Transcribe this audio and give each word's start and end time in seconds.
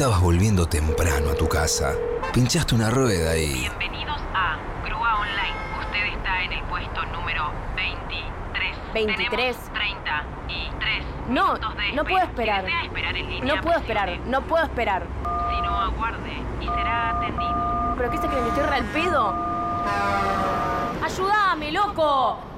estabas 0.00 0.22
volviendo 0.22 0.64
temprano 0.66 1.28
a 1.28 1.34
tu 1.34 1.46
casa. 1.46 1.92
Pinchaste 2.32 2.74
una 2.74 2.88
rueda 2.88 3.36
y... 3.36 3.52
Bienvenidos 3.52 4.18
a 4.32 4.56
Grúa 4.82 5.20
Online. 5.20 5.54
Usted 5.78 6.16
está 6.16 6.42
en 6.42 6.52
el 6.54 6.62
puesto 6.70 7.04
número 7.04 7.52
23. 7.76 8.76
23. 8.94 9.56
Tenemos 9.58 9.72
33 9.74 11.04
No, 11.28 11.52
de 11.52 11.92
no 11.92 12.04
puedo 12.04 12.16
espera. 12.24 12.60
esperar. 12.60 12.64
Si 12.64 12.66
desea 12.72 12.82
esperar 12.84 13.16
en 13.18 13.28
línea, 13.28 13.54
No 13.54 13.60
puedo 13.60 13.78
esperar, 13.78 14.18
no 14.24 14.40
puedo 14.40 14.64
esperar. 14.64 15.02
Si 15.50 15.60
no, 15.60 15.78
aguarde 15.78 16.32
y 16.62 16.64
será 16.64 17.18
atendido. 17.18 17.94
¿Pero 17.98 18.10
qué 18.10 18.16
se 18.16 18.26
creen 18.26 18.42
que 18.44 18.48
estoy 18.48 18.64
re 18.64 18.76
al 18.76 18.84
pedo? 18.86 19.34
¡Ayúdame, 21.04 21.72
loco! 21.72 22.49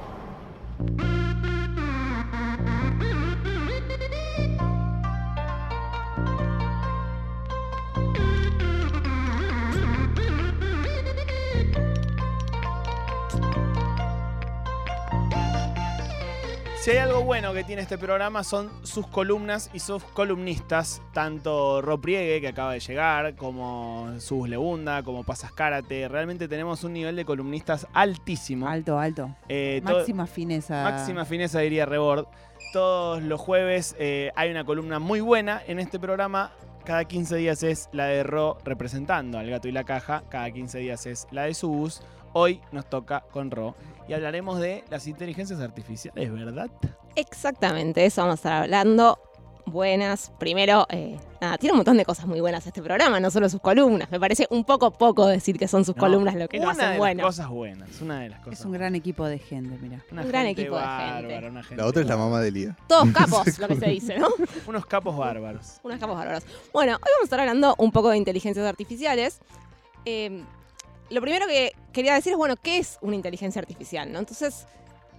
Si 16.83 16.91
hay 16.91 16.97
algo 16.97 17.23
bueno 17.23 17.53
que 17.53 17.63
tiene 17.63 17.83
este 17.83 17.97
programa 17.97 18.43
son 18.43 18.69
sus 18.85 19.07
columnas 19.07 19.71
y 19.73 19.79
sus 19.79 20.03
columnistas, 20.03 21.01
tanto 21.13 21.81
Ropriegue, 21.81 22.41
que 22.41 22.49
acaba 22.49 22.73
de 22.73 22.81
llegar, 22.81 23.37
como 23.37 24.13
Sus 24.19 24.49
Legunda, 24.49 25.05
como 25.05 25.23
Pasas 25.23 25.53
Karate. 25.53 26.09
Realmente 26.09 26.49
tenemos 26.49 26.83
un 26.83 26.95
nivel 26.95 27.15
de 27.15 27.25
columnistas 27.25 27.87
altísimo. 27.93 28.67
Alto, 28.67 28.99
alto. 28.99 29.33
Eh, 29.49 29.81
Máxima 29.85 30.27
fineza. 30.27 30.83
máxima 30.83 31.25
fineza, 31.25 31.61
diría 31.61 31.87
Rebord. 31.87 32.27
Todos 32.73 33.23
los 33.23 33.41
jueves 33.41 33.95
eh, 34.01 34.33
hay 34.35 34.51
una 34.51 34.65
columna 34.65 34.99
muy 34.99 35.21
buena 35.21 35.63
en 35.65 35.79
este 35.79 36.01
programa. 36.01 36.51
Cada 36.85 37.05
15 37.05 37.37
días 37.37 37.63
es 37.63 37.91
la 37.93 38.07
de 38.07 38.25
Ro 38.25 38.59
representando 38.65 39.39
al 39.39 39.49
gato 39.49 39.69
y 39.69 39.71
la 39.71 39.85
caja. 39.85 40.25
Cada 40.31 40.51
15 40.51 40.79
días 40.79 41.07
es 41.07 41.29
la 41.31 41.45
de 41.45 41.55
Subus. 41.55 42.03
Hoy 42.35 42.61
nos 42.73 42.87
toca 42.89 43.21
con 43.31 43.51
Ro 43.51 43.75
y 44.09 44.15
hablaremos 44.15 44.59
de 44.59 44.85
las 44.91 45.07
inteligencias 45.07 45.61
artificiales, 45.61 46.33
¿verdad? 46.33 46.71
Exactamente, 47.15 48.05
eso 48.07 48.23
vamos 48.23 48.35
a 48.35 48.37
estar 48.37 48.53
hablando. 48.63 49.19
Buenas. 49.65 50.33
Primero, 50.41 50.87
eh, 50.91 51.17
nada, 51.41 51.57
tiene 51.57 51.73
un 51.75 51.79
montón 51.79 51.97
de 51.97 52.05
cosas 52.05 52.27
muy 52.27 52.41
buenas 52.41 52.67
este 52.67 52.83
programa, 52.83 53.21
no 53.21 53.31
solo 53.31 53.49
sus 53.49 53.61
columnas. 53.61 54.11
Me 54.11 54.19
parece 54.19 54.49
un 54.51 54.65
poco 54.65 54.91
poco 54.91 55.25
decir 55.29 55.57
que 55.57 55.69
son 55.69 55.85
sus 55.85 55.95
No, 55.95 56.01
columnas 56.01 56.35
lo 56.35 56.49
que 56.49 56.57
lo 56.57 56.65
una 56.65 56.73
hacen 56.73 56.91
de 56.93 56.99
bueno. 56.99 57.23
las 57.23 57.27
cosas 57.37 57.49
buenas, 57.49 58.01
una 58.01 58.21
de 58.21 58.31
las 58.31 58.41
cosas. 58.41 58.59
Es 58.59 58.67
un 58.67 58.73
gran 58.73 58.97
equipo 58.97 59.25
de 59.25 59.39
gente, 59.39 59.79
mira. 59.81 60.03
Un 60.11 60.27
gran 60.29 60.47
equipo 60.47 60.77
de 60.77 60.83
gente. 60.83 61.49
una 61.49 61.63
gente 61.63 61.77
La 61.81 61.87
otra 61.87 62.03
es 62.03 62.09
la 62.09 62.17
mamá 62.17 62.41
de 62.41 62.51
Lía. 62.51 62.77
Todos 62.89 63.09
capos, 63.15 63.57
lo 63.61 63.69
que 63.69 63.77
se 63.77 63.87
dice, 63.91 64.19
¿no? 64.19 64.29
Unos 64.67 64.85
capos 64.87 65.17
bárbaros. 65.17 65.79
Unos 65.85 66.01
capos 66.01 66.17
bárbaros. 66.17 66.43
Bueno, 66.73 66.95
hoy 66.95 66.99
vamos 67.15 67.21
a 67.21 67.25
estar 67.25 67.39
hablando 67.41 67.77
un 67.79 67.93
poco 67.93 68.11
de 68.11 68.17
inteligencias 68.17 68.67
artificiales. 68.67 69.41
Eh, 70.05 70.43
lo 71.13 71.21
primero 71.21 71.47
que 71.47 71.73
quería 71.93 72.15
decir 72.15 72.33
es, 72.33 72.39
bueno, 72.39 72.57
¿qué 72.57 72.79
es 72.79 72.99
una 73.03 73.15
inteligencia 73.15 73.61
artificial? 73.61 74.11
¿no? 74.11 74.19
Entonces, 74.19 74.67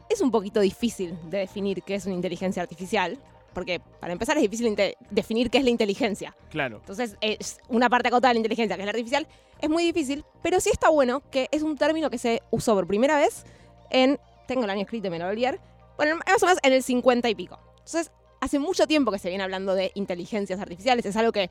es 0.10 0.22
un 0.22 0.32
poquito 0.32 0.60
difícil 0.60 1.18
de 1.30 1.40
definir 1.40 1.84
qué 1.84 1.96
es 1.96 2.06
una 2.06 2.16
inteligencia 2.16 2.62
artificial, 2.62 3.18
porque 3.54 3.80
para 4.00 4.12
empezar 4.12 4.36
es 4.38 4.42
difícil 4.42 4.76
definir 5.12 5.50
qué 5.50 5.60
es 5.60 5.64
la 5.64 5.70
inteligencia. 5.70 6.36
Claro. 6.50 6.78
Entonces, 6.78 7.18
es 7.22 7.60
una 7.70 7.90
parte 7.90 8.08
acotada 8.08 8.30
de 8.30 8.36
la 8.36 8.40
inteligencia, 8.40 8.76
que 8.76 8.82
es 8.82 8.86
la 8.86 8.92
artificial, 8.92 9.28
es 9.62 9.70
muy 9.70 9.84
difícil, 9.84 10.26
pero 10.42 10.60
sí 10.60 10.72
está 10.72 10.90
bueno 10.90 11.22
que 11.30 11.48
es 11.52 11.62
un 11.62 11.78
término 11.78 12.10
que 12.10 12.18
se 12.18 12.42
usó 12.52 12.74
por 12.74 12.88
primera 12.88 13.18
vez 13.18 13.46
en, 13.92 14.20
tengo 14.48 14.64
el 14.64 14.70
año 14.70 14.82
escrito 14.82 15.08
y 15.08 15.10
me 15.12 15.20
lo 15.20 15.26
voy 15.26 15.30
a 15.30 15.34
olvidar, 15.34 15.60
bueno, 15.96 16.16
más 16.16 16.42
o 16.42 16.48
menos 16.48 16.60
en 16.64 16.74
el 16.74 16.84
50 16.84 17.30
y 17.30 17.36
pico. 17.36 17.60
Entonces, 17.78 18.12
hace 18.42 18.60
mucho 18.60 18.88
tiempo 18.88 19.12
que 19.12 19.20
se 19.20 19.30
viene 19.30 19.44
hablando 19.44 19.76
de 19.76 19.92
inteligencias 19.94 20.60
artificiales, 20.60 21.06
es 21.06 21.16
algo 21.16 21.32
que 21.32 21.50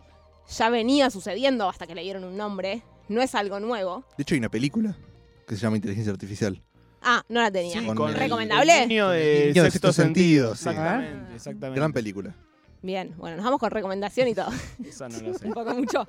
ya 0.49 0.69
venía 0.69 1.09
sucediendo 1.11 1.69
hasta 1.69 1.87
que 1.87 1.95
le 1.95 2.03
dieron 2.03 2.25
un 2.25 2.37
nombre, 2.37 2.83
no 3.09 3.21
es 3.23 3.35
algo 3.35 3.61
nuevo. 3.61 4.05
De 4.17 4.23
hecho, 4.23 4.35
hay 4.35 4.39
una 4.41 4.49
película 4.51 4.97
que 5.47 5.55
se 5.57 5.61
llama 5.63 5.77
Inteligencia 5.77 6.13
Artificial. 6.13 6.63
Ah, 7.03 7.23
no 7.29 7.41
la 7.41 7.51
tenía. 7.51 7.81
Sí, 7.81 7.87
con 7.87 7.97
con 7.97 8.09
el- 8.11 8.15
el- 8.15 8.21
¿Recomendable? 8.21 8.83
El 8.83 8.89
niño 8.89 9.09
de 9.11 9.43
El 9.43 9.49
niño 9.55 9.63
de 9.65 9.71
sexto 9.71 9.89
sexto 9.89 10.03
sentido. 10.05 10.55
sentido, 10.55 10.55
sí. 10.55 10.69
Exactamente, 10.69 11.35
exactamente. 11.35 11.81
Gran 11.81 11.93
película. 11.93 12.35
Bien, 12.83 13.15
bueno, 13.17 13.37
nos 13.37 13.45
vamos 13.45 13.61
con 13.61 13.71
recomendación 13.71 14.29
y 14.29 14.35
todo. 14.35 14.49
Eso 14.85 15.09
no 15.09 15.19
lo 15.21 15.35
sé. 15.39 15.47
un 15.47 15.53
poco 15.53 15.75
mucho. 15.75 16.07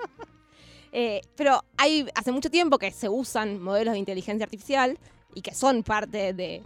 Eh, 0.91 1.21
pero 1.35 1.63
hay 1.77 2.07
hace 2.13 2.31
mucho 2.31 2.49
tiempo 2.51 2.77
que 2.77 2.91
se 2.91 3.09
usan 3.09 3.59
modelos 3.61 3.93
de 3.93 3.99
inteligencia 3.99 4.43
artificial 4.43 4.99
y 5.33 5.41
que 5.41 5.53
son 5.55 5.81
parte 5.81 6.33
de, 6.33 6.61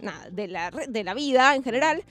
nada, 0.00 0.28
de, 0.30 0.48
la, 0.48 0.70
re- 0.70 0.86
de 0.88 1.04
la 1.04 1.14
vida 1.14 1.54
en 1.54 1.62
general. 1.62 2.02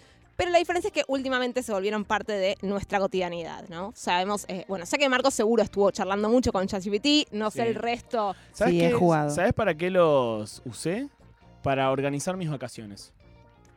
Pero 0.41 0.50
la 0.53 0.57
diferencia 0.57 0.88
es 0.88 0.91
que 0.94 1.03
últimamente 1.07 1.62
se 1.62 1.72
volvieron 1.72 2.03
parte 2.03 2.34
de 2.34 2.57
nuestra 2.63 2.97
cotidianidad, 2.97 3.69
¿no? 3.69 3.91
Sabemos, 3.96 4.46
eh, 4.47 4.66
bueno, 4.68 4.88
sé 4.88 4.97
que 4.97 5.07
Marcos 5.07 5.35
seguro 5.35 5.62
estuvo 5.62 5.91
charlando 5.91 6.29
mucho 6.29 6.52
con 6.52 6.66
ChatGPT, 6.66 7.31
no 7.31 7.52
sé 7.52 7.62
Sí. 7.62 7.68
el 7.68 7.75
resto. 7.75 8.35
¿Sabes 8.52 8.74
Sí, 8.74 8.79
qué? 8.79 8.88
he 8.88 8.91
jugado. 8.91 9.29
¿Sabes 9.29 9.53
para 9.53 9.75
qué 9.75 9.91
los 9.91 10.63
usé? 10.66 11.09
Para 11.62 11.91
organizar 11.91 12.38
mis 12.38 12.50
vacaciones. 12.50 13.13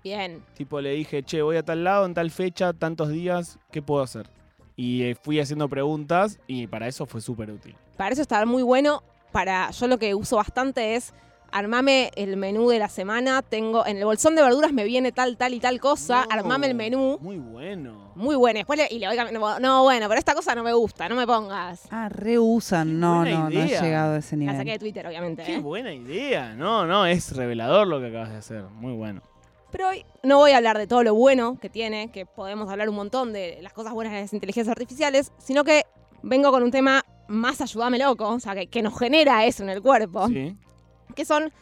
Bien, 0.02 0.42
Tipo, 0.56 0.80
le 0.80 0.92
dije, 0.92 1.22
che, 1.22 1.42
voy 1.42 1.58
a 1.58 1.62
tal 1.62 1.84
lado, 1.84 2.06
en 2.06 2.14
tal 2.14 2.30
fecha, 2.30 2.72
tantos 2.72 3.10
días, 3.10 3.58
¿qué 3.70 3.82
puedo 3.82 4.02
hacer? 4.02 4.30
Y 4.74 5.02
eh, 5.02 5.16
fui 5.22 5.40
haciendo 5.40 5.68
preguntas 5.68 6.38
y 6.46 6.66
para 6.66 6.88
eso 6.88 7.04
fue 7.04 7.20
súper 7.20 7.50
útil. 7.50 7.76
para 7.98 8.14
eso 8.14 8.22
está 8.22 8.46
muy 8.46 8.62
bueno. 8.62 9.02
Para 9.32 9.70
yo 9.70 9.86
lo 9.86 9.98
que 9.98 10.14
uso 10.14 10.36
bastante 10.36 10.94
es 10.94 11.12
armame 11.54 12.10
el 12.16 12.36
menú 12.36 12.68
de 12.68 12.80
la 12.80 12.88
semana. 12.88 13.40
Tengo 13.40 13.86
en 13.86 13.96
el 13.96 14.04
bolsón 14.04 14.34
de 14.34 14.42
verduras 14.42 14.72
me 14.72 14.82
viene 14.84 15.12
tal, 15.12 15.36
tal 15.36 15.54
y 15.54 15.60
tal 15.60 15.78
cosa. 15.80 16.26
No, 16.26 16.34
armame 16.34 16.66
el 16.66 16.74
menú. 16.74 17.16
Muy 17.20 17.38
bueno. 17.38 18.12
Muy 18.16 18.34
bueno. 18.34 18.58
Después 18.58 18.76
le, 18.76 18.88
y 18.90 18.98
le 18.98 19.06
voy 19.06 19.16
cambiando. 19.16 19.60
No, 19.60 19.84
bueno, 19.84 20.08
pero 20.08 20.18
esta 20.18 20.34
cosa 20.34 20.54
no 20.56 20.64
me 20.64 20.72
gusta, 20.72 21.08
no 21.08 21.14
me 21.14 21.26
pongas. 21.26 21.86
Ah, 21.90 22.08
reusan. 22.08 22.98
No, 22.98 23.24
no, 23.24 23.48
no 23.48 23.60
he 23.60 23.68
llegado 23.68 24.14
a 24.14 24.18
ese 24.18 24.36
La 24.36 24.40
nivel. 24.40 24.56
saqué 24.56 24.70
de 24.72 24.78
Twitter, 24.80 25.06
obviamente. 25.06 25.44
Qué 25.44 25.54
¿eh? 25.54 25.60
buena 25.60 25.92
idea. 25.94 26.54
No, 26.54 26.86
no, 26.86 27.06
es 27.06 27.34
revelador 27.36 27.86
lo 27.86 28.00
que 28.00 28.08
acabas 28.08 28.30
de 28.30 28.36
hacer. 28.36 28.64
Muy 28.64 28.92
bueno. 28.92 29.22
Pero 29.70 29.88
hoy 29.88 30.04
no 30.24 30.38
voy 30.38 30.52
a 30.52 30.56
hablar 30.56 30.76
de 30.78 30.86
todo 30.88 31.04
lo 31.04 31.14
bueno 31.14 31.58
que 31.60 31.68
tiene, 31.70 32.10
que 32.10 32.26
podemos 32.26 32.68
hablar 32.68 32.88
un 32.88 32.96
montón 32.96 33.32
de 33.32 33.58
las 33.62 33.72
cosas 33.72 33.92
buenas 33.92 34.12
de 34.12 34.20
las 34.22 34.32
inteligencias 34.32 34.72
artificiales, 34.72 35.32
sino 35.38 35.62
que 35.64 35.82
vengo 36.22 36.50
con 36.50 36.62
un 36.62 36.70
tema 36.70 37.04
más 37.26 37.60
ayúdame 37.60 37.98
loco, 37.98 38.28
o 38.28 38.40
sea, 38.40 38.54
que, 38.54 38.66
que 38.68 38.82
nos 38.82 38.96
genera 38.98 39.44
eso 39.46 39.62
en 39.62 39.70
el 39.70 39.82
cuerpo, 39.82 40.28
Sí. 40.28 40.56
Que 41.14 41.24
son 41.24 41.52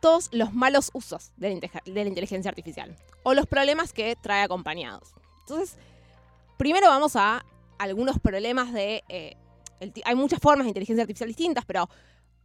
todos 0.00 0.28
los 0.32 0.52
malos 0.52 0.90
usos 0.92 1.32
de 1.36 1.70
la, 1.86 2.02
inteligencia 2.02 2.48
artificial 2.50 2.94
o 3.22 3.32
los 3.34 3.46
problemas 3.46 3.92
que 3.92 4.16
trae 4.16 4.42
acompañados. 4.42 5.14
Entonces, 5.40 5.78
primero 6.58 6.88
vamos 6.88 7.16
a 7.16 7.44
algunos 7.78 8.18
problemas 8.18 8.72
de... 8.72 9.02
eh, 9.08 9.36
el 9.80 9.92
hay 10.04 10.14
muchas 10.14 10.40
formas 10.40 10.64
de 10.66 10.68
inteligencia 10.70 11.02
artificial 11.02 11.28
distintas, 11.28 11.64
pero 11.64 11.88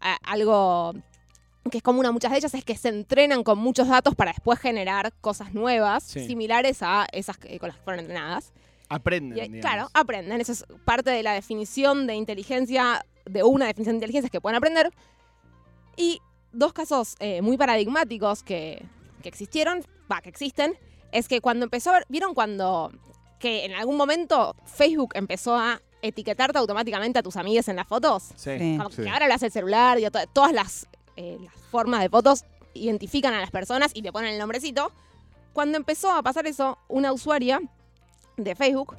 eh, 0.02 0.16
algo 0.24 0.94
que 1.70 1.78
es 1.78 1.84
común 1.84 2.06
a 2.06 2.12
muchas 2.12 2.32
de 2.32 2.38
ellas 2.38 2.54
es 2.54 2.64
que 2.66 2.76
se 2.76 2.90
entrenan 2.90 3.44
con 3.44 3.59
muchos 3.59 3.88
datos 3.88 4.16
para 4.16 4.32
después 4.32 4.58
generar 4.59 5.14
cosas 5.22 5.54
nuevas, 5.54 6.04
Sí. 6.04 6.26
similares 6.26 6.82
a 6.82 7.06
esas 7.12 7.38
que- 7.38 7.59
con 7.59 7.68
las 7.68 7.78
que 7.78 7.84
fueron 7.84 8.00
entrenadas. 8.00 8.54
Aprenden. 8.88 9.58
Y, 9.58 9.59
claro, 9.62 9.90
aprenden. 9.94 10.42
Eso 10.42 10.52
es 10.52 10.66
parte 10.86 11.12
de 11.12 11.22
la 11.22 11.34
definición 11.34 12.08
de 12.08 12.16
inteligencia, 12.16 13.06
de 13.26 13.44
una 13.44 13.68
definición 13.68 13.94
de 13.96 13.98
inteligencia 13.98 14.30
que 14.32 14.42
pueden 14.42 14.56
aprender. 14.58 14.92
Y 15.96 16.22
dos 16.52 16.74
casos 16.74 17.16
eh, 17.20 17.42
muy 17.42 17.58
paradigmáticos 17.58 18.44
que, 18.44 18.84
que 19.22 19.30
existieron, 19.30 19.84
va, 20.12 20.22
que 20.22 20.30
existen, 20.30 20.78
es 21.12 21.28
que 21.28 21.42
cuando 21.42 21.66
empezó 21.66 21.90
a 21.92 21.94
ver, 21.94 22.06
¿vieron 22.10 22.34
cuando 22.34 22.92
que 23.40 23.66
en 23.66 23.74
algún 23.74 23.96
momento 23.98 24.56
Facebook 24.66 25.12
empezó 25.16 25.56
a 25.56 25.82
etiquetarte 26.02 26.58
automáticamente 26.58 27.20
a 27.20 27.24
tus 27.24 27.36
amigas 27.36 27.68
en 27.68 27.76
las 27.78 27.88
fotos? 27.88 28.30
Sí. 28.36 28.76
Como 28.78 28.90
Sí. 28.92 29.04
Que 29.04 29.09
ahora 29.09 29.28
lo 29.28 29.34
hace 29.34 29.48
el 29.48 29.52
celular, 29.52 30.00
y 30.00 30.09
to- 30.09 30.20
todas 30.34 30.52
las, 30.54 30.88
eh, 31.16 31.38
las 31.42 31.54
formas 31.72 32.02
de 32.02 32.09
fotos 32.09 32.44
identifican 32.74 33.34
a 33.34 33.42
las 33.42 33.52
personas 33.52 33.92
y 33.94 34.02
te 34.02 34.12
ponen 34.12 34.34
el 34.34 34.40
nombrecito. 34.40 34.92
Cuando 35.54 35.78
empezó 35.78 36.12
a 36.12 36.22
pasar 36.22 36.46
eso, 36.48 36.78
una 36.88 37.12
usuaria 37.12 37.59
de 38.38 38.56
Facebook 38.56 38.96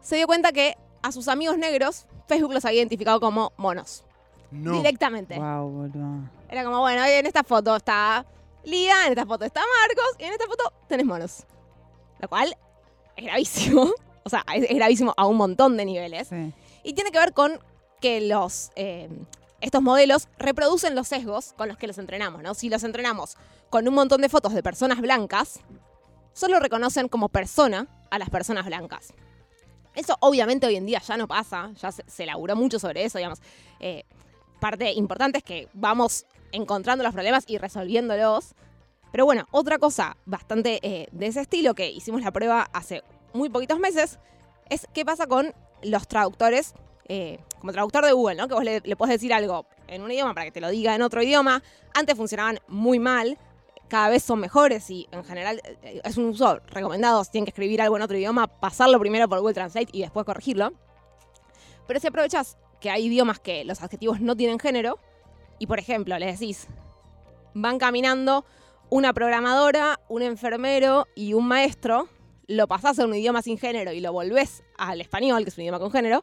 se 0.00 0.16
dio 0.16 0.26
cuenta 0.26 0.52
que 0.52 0.76
a 1.02 1.12
sus 1.12 1.28
amigos 1.28 1.58
negros 1.58 2.06
Facebook 2.28 2.52
los 2.52 2.64
había 2.64 2.78
identificado 2.80 3.20
como 3.20 3.52
monos. 3.56 4.02
No. 4.50 4.72
Directamente. 4.72 5.38
Wow, 5.38 5.68
boludo. 5.68 6.30
Era 6.48 6.64
como, 6.64 6.80
bueno, 6.80 7.04
en 7.04 7.26
esta 7.26 7.42
foto 7.42 7.76
está 7.76 8.24
Lía, 8.64 9.06
en 9.06 9.12
esta 9.12 9.26
foto 9.26 9.44
está 9.44 9.60
Marcos 9.60 10.16
y 10.18 10.24
en 10.24 10.32
esta 10.32 10.46
foto 10.46 10.72
tenés 10.88 11.06
monos. 11.06 11.44
Lo 12.18 12.28
cual 12.28 12.56
es 13.16 13.24
gravísimo. 13.24 13.92
O 14.26 14.28
sea, 14.28 14.44
es, 14.56 14.64
es 14.68 14.74
gravísimo 14.74 15.14
a 15.16 15.24
un 15.24 15.36
montón 15.36 15.76
de 15.76 15.84
niveles. 15.84 16.26
Sí. 16.26 16.52
Y 16.82 16.94
tiene 16.94 17.12
que 17.12 17.18
ver 17.20 17.32
con 17.32 17.60
que 18.00 18.20
los, 18.20 18.72
eh, 18.74 19.08
estos 19.60 19.82
modelos 19.82 20.28
reproducen 20.36 20.96
los 20.96 21.06
sesgos 21.06 21.52
con 21.52 21.68
los 21.68 21.76
que 21.76 21.86
los 21.86 21.96
entrenamos, 21.98 22.42
¿no? 22.42 22.54
Si 22.54 22.68
los 22.68 22.82
entrenamos 22.82 23.36
con 23.70 23.86
un 23.86 23.94
montón 23.94 24.20
de 24.22 24.28
fotos 24.28 24.52
de 24.52 24.64
personas 24.64 25.00
blancas, 25.00 25.60
solo 26.32 26.58
reconocen 26.58 27.08
como 27.08 27.28
persona 27.28 27.86
a 28.10 28.18
las 28.18 28.28
personas 28.28 28.66
blancas. 28.66 29.12
Eso 29.94 30.16
obviamente 30.20 30.66
hoy 30.66 30.76
en 30.76 30.86
día 30.86 31.00
ya 31.00 31.16
no 31.16 31.26
pasa, 31.26 31.70
ya 31.80 31.90
se, 31.90 32.02
se 32.08 32.26
laburó 32.26 32.54
mucho 32.56 32.78
sobre 32.78 33.04
eso, 33.04 33.18
digamos. 33.18 33.40
Eh, 33.80 34.04
parte 34.60 34.92
importante 34.92 35.38
es 35.38 35.44
que 35.44 35.68
vamos 35.72 36.26
encontrando 36.52 37.04
los 37.04 37.12
problemas 37.12 37.44
y 37.46 37.58
resolviéndolos. 37.58 38.54
Pero 39.12 39.24
bueno, 39.24 39.46
otra 39.50 39.78
cosa 39.78 40.16
bastante 40.26 40.80
eh, 40.82 41.08
de 41.12 41.26
ese 41.26 41.40
estilo 41.40 41.74
que 41.74 41.90
hicimos 41.90 42.22
la 42.22 42.32
prueba 42.32 42.68
hace 42.72 43.02
muy 43.32 43.48
poquitos 43.48 43.78
meses 43.78 44.18
es 44.68 44.86
qué 44.92 45.04
pasa 45.04 45.26
con 45.26 45.54
los 45.82 46.08
traductores 46.08 46.74
eh, 47.08 47.38
como 47.60 47.72
traductor 47.72 48.04
de 48.04 48.12
Google, 48.12 48.34
¿no? 48.34 48.48
Que 48.48 48.54
vos 48.54 48.64
le, 48.64 48.80
le 48.80 48.96
podés 48.96 49.14
decir 49.14 49.32
algo 49.32 49.66
en 49.86 50.02
un 50.02 50.10
idioma 50.10 50.34
para 50.34 50.46
que 50.46 50.52
te 50.52 50.60
lo 50.60 50.68
diga 50.70 50.94
en 50.94 51.02
otro 51.02 51.22
idioma. 51.22 51.62
Antes 51.94 52.16
funcionaban 52.16 52.58
muy 52.66 52.98
mal, 52.98 53.38
cada 53.88 54.08
vez 54.08 54.22
son 54.22 54.40
mejores 54.40 54.90
y 54.90 55.08
en 55.12 55.24
general 55.24 55.62
eh, 55.82 56.00
es 56.04 56.16
un 56.16 56.26
uso 56.26 56.60
recomendado. 56.66 57.22
Si 57.24 57.30
tienen 57.30 57.46
que 57.46 57.50
escribir 57.50 57.80
algo 57.82 57.96
en 57.96 58.02
otro 58.02 58.16
idioma, 58.16 58.48
pasarlo 58.48 58.98
primero 58.98 59.28
por 59.28 59.38
Google 59.38 59.54
Translate 59.54 59.90
y 59.92 60.00
después 60.00 60.26
corregirlo. 60.26 60.72
Pero 61.86 62.00
si 62.00 62.08
aprovechas 62.08 62.58
que 62.80 62.90
hay 62.90 63.06
idiomas 63.06 63.38
que 63.40 63.64
los 63.64 63.82
adjetivos 63.82 64.20
no 64.20 64.36
tienen 64.36 64.58
género, 64.58 64.98
y 65.58 65.66
por 65.66 65.78
ejemplo, 65.78 66.18
le 66.18 66.26
decís, 66.26 66.66
van 67.54 67.78
caminando 67.78 68.44
una 68.90 69.12
programadora, 69.12 69.98
un 70.08 70.22
enfermero 70.22 71.06
y 71.14 71.32
un 71.34 71.46
maestro, 71.48 72.08
lo 72.46 72.68
pasás 72.68 72.98
a 72.98 73.04
un 73.06 73.14
idioma 73.14 73.42
sin 73.42 73.58
género 73.58 73.92
y 73.92 74.00
lo 74.00 74.12
volvés 74.12 74.62
al 74.78 75.00
español, 75.00 75.42
que 75.42 75.50
es 75.50 75.56
un 75.58 75.62
idioma 75.62 75.78
con 75.80 75.90
género, 75.90 76.22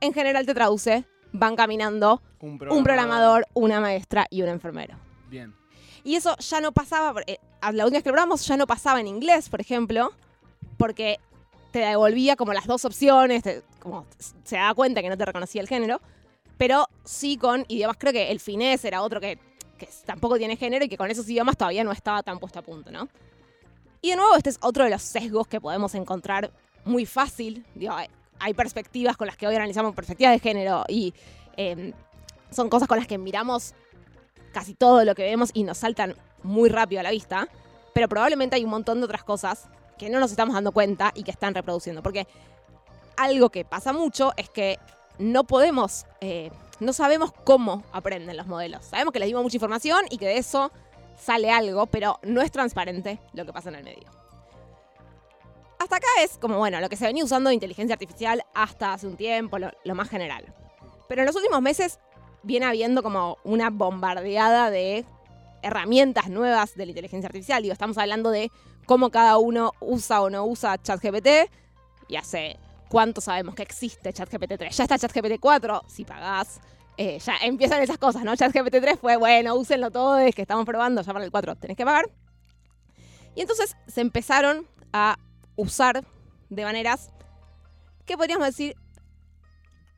en 0.00 0.12
general 0.12 0.46
te 0.46 0.54
traduce, 0.54 1.04
van 1.32 1.56
caminando 1.56 2.22
Un 2.40 2.50
un 2.70 2.84
programador, 2.84 3.46
una 3.54 3.80
maestra 3.80 4.26
y 4.30 4.42
un 4.42 4.48
enfermero. 4.48 4.96
Bien. 5.28 5.54
Y 6.04 6.14
eso 6.14 6.36
ya 6.38 6.60
no 6.60 6.70
pasaba, 6.70 7.20
eh, 7.26 7.38
a 7.60 7.72
la 7.72 7.84
última 7.84 7.96
vez 7.98 8.04
que 8.04 8.10
lo 8.10 8.14
probamos 8.14 8.46
ya 8.46 8.56
no 8.56 8.66
pasaba 8.66 9.00
en 9.00 9.08
inglés, 9.08 9.48
por 9.48 9.60
ejemplo, 9.60 10.12
porque 10.76 11.18
te 11.72 11.80
devolvía 11.80 12.36
como 12.36 12.52
las 12.52 12.66
dos 12.66 12.84
opciones, 12.84 13.42
te- 13.42 13.62
como 13.86 14.04
se 14.42 14.56
daba 14.56 14.74
cuenta 14.74 15.00
que 15.00 15.08
no 15.08 15.16
te 15.16 15.24
reconocía 15.24 15.60
el 15.60 15.68
género, 15.68 16.00
pero 16.58 16.88
sí 17.04 17.36
con 17.36 17.64
idiomas, 17.68 17.96
creo 17.98 18.12
que 18.12 18.32
el 18.32 18.40
finés 18.40 18.84
era 18.84 19.00
otro 19.00 19.20
que, 19.20 19.38
tampoco 20.04 20.38
tiene 20.38 20.56
género 20.56 20.84
y 20.84 20.88
que 20.88 20.96
con 20.96 21.08
esos 21.08 21.28
idiomas 21.28 21.56
todavía 21.56 21.84
no 21.84 21.92
estaba 21.92 22.22
tan 22.24 22.40
puesto 22.40 22.58
a 22.58 22.62
punto, 22.62 22.90
¿no? 22.90 23.08
Y 24.00 24.10
de 24.10 24.16
nuevo, 24.16 24.34
este 24.34 24.50
es 24.50 24.58
otro 24.60 24.82
de 24.82 24.90
los 24.90 25.02
sesgos 25.02 25.46
que 25.46 25.60
podemos 25.60 25.94
encontrar 25.94 26.50
muy 26.84 27.06
fácil. 27.06 27.64
Hay, 28.40 28.54
perspectivas 28.54 29.16
con 29.16 29.28
las 29.28 29.36
que 29.36 29.46
hoy 29.46 29.54
analizamos 29.54 29.94
perspectivas 29.94 30.32
de 30.32 30.40
género 30.40 30.84
y 30.88 31.14
eh, 31.56 31.92
son 32.50 32.68
cosas 32.68 32.88
con 32.88 32.98
las 32.98 33.06
que 33.06 33.18
miramos 33.18 33.74
casi 34.52 34.74
todo 34.74 35.04
lo 35.04 35.14
que 35.14 35.22
vemos 35.22 35.50
y 35.54 35.62
nos 35.62 35.78
saltan 35.78 36.16
muy 36.42 36.70
rápido 36.70 37.00
a 37.00 37.02
la 37.04 37.10
vista, 37.10 37.48
pero 37.94 38.08
probablemente 38.08 38.56
hay 38.56 38.64
un 38.64 38.70
montón 38.70 38.98
de 38.98 39.04
otras 39.04 39.22
cosas 39.22 39.68
que 39.96 40.10
no 40.10 40.18
nos 40.18 40.32
estamos 40.32 40.54
dando 40.54 40.72
cuenta 40.72 41.12
y 41.14 41.22
que 41.22 41.30
están 41.30 41.54
reproduciendo. 41.54 42.02
Porque 42.02 42.26
algo 43.16 43.50
que 43.50 43.64
pasa 43.64 43.92
mucho 43.92 44.32
es 44.36 44.48
que 44.50 44.78
no 45.18 45.44
podemos, 45.44 46.06
eh, 46.20 46.50
no 46.80 46.92
sabemos 46.92 47.32
cómo 47.44 47.82
aprenden 47.92 48.36
los 48.36 48.46
modelos. 48.46 48.84
Sabemos 48.84 49.12
que 49.12 49.18
les 49.18 49.28
dimos 49.28 49.42
mucha 49.42 49.56
información 49.56 50.04
y 50.10 50.18
que 50.18 50.26
de 50.26 50.38
eso 50.38 50.70
sale 51.18 51.50
algo, 51.50 51.86
pero 51.86 52.18
no 52.22 52.42
es 52.42 52.50
transparente 52.50 53.18
lo 53.32 53.46
que 53.46 53.52
pasa 53.52 53.70
en 53.70 53.76
el 53.76 53.84
medio. 53.84 54.10
Hasta 55.78 55.96
acá 55.96 56.08
es 56.22 56.38
como, 56.38 56.58
bueno, 56.58 56.80
lo 56.80 56.88
que 56.88 56.96
se 56.96 57.06
venía 57.06 57.24
usando 57.24 57.48
de 57.48 57.54
inteligencia 57.54 57.94
artificial 57.94 58.42
hasta 58.54 58.92
hace 58.92 59.06
un 59.06 59.16
tiempo, 59.16 59.58
lo, 59.58 59.70
lo 59.84 59.94
más 59.94 60.08
general. 60.08 60.52
Pero 61.08 61.22
en 61.22 61.26
los 61.26 61.36
últimos 61.36 61.62
meses 61.62 61.98
viene 62.42 62.66
habiendo 62.66 63.02
como 63.02 63.38
una 63.44 63.70
bombardeada 63.70 64.70
de 64.70 65.04
herramientas 65.62 66.28
nuevas 66.28 66.74
de 66.74 66.86
la 66.86 66.90
inteligencia 66.90 67.28
artificial. 67.28 67.62
Digo, 67.62 67.72
estamos 67.72 67.98
hablando 67.98 68.30
de 68.30 68.50
cómo 68.86 69.10
cada 69.10 69.36
uno 69.36 69.72
usa 69.80 70.22
o 70.22 70.30
no 70.30 70.44
usa 70.44 70.78
ChatGPT 70.78 71.50
y 72.08 72.16
hace 72.16 72.58
cuánto 72.88 73.20
sabemos 73.20 73.54
que 73.54 73.62
existe 73.62 74.12
ChatGPT 74.12 74.54
3. 74.58 74.76
Ya 74.76 74.84
está 74.84 74.98
ChatGPT 74.98 75.40
4, 75.40 75.82
si 75.88 76.04
pagás. 76.04 76.60
eh, 76.98 77.18
ya 77.18 77.36
empiezan 77.42 77.82
esas 77.82 77.98
cosas, 77.98 78.24
¿no? 78.24 78.34
ChatGPT 78.34 78.76
3 78.80 78.98
fue, 78.98 79.16
bueno, 79.16 79.54
úsenlo 79.54 79.90
todo, 79.90 80.18
es 80.18 80.34
que 80.34 80.42
estamos 80.42 80.64
probando, 80.64 81.02
ya 81.02 81.12
para 81.12 81.24
el 81.24 81.30
4 81.30 81.56
tenés 81.56 81.76
que 81.76 81.84
pagar. 81.84 82.10
Y 83.34 83.42
entonces 83.42 83.76
se 83.86 84.00
empezaron 84.00 84.66
a 84.94 85.18
usar 85.56 86.04
de 86.48 86.64
maneras 86.64 87.10
que 88.06 88.16
podríamos 88.16 88.46
decir 88.46 88.76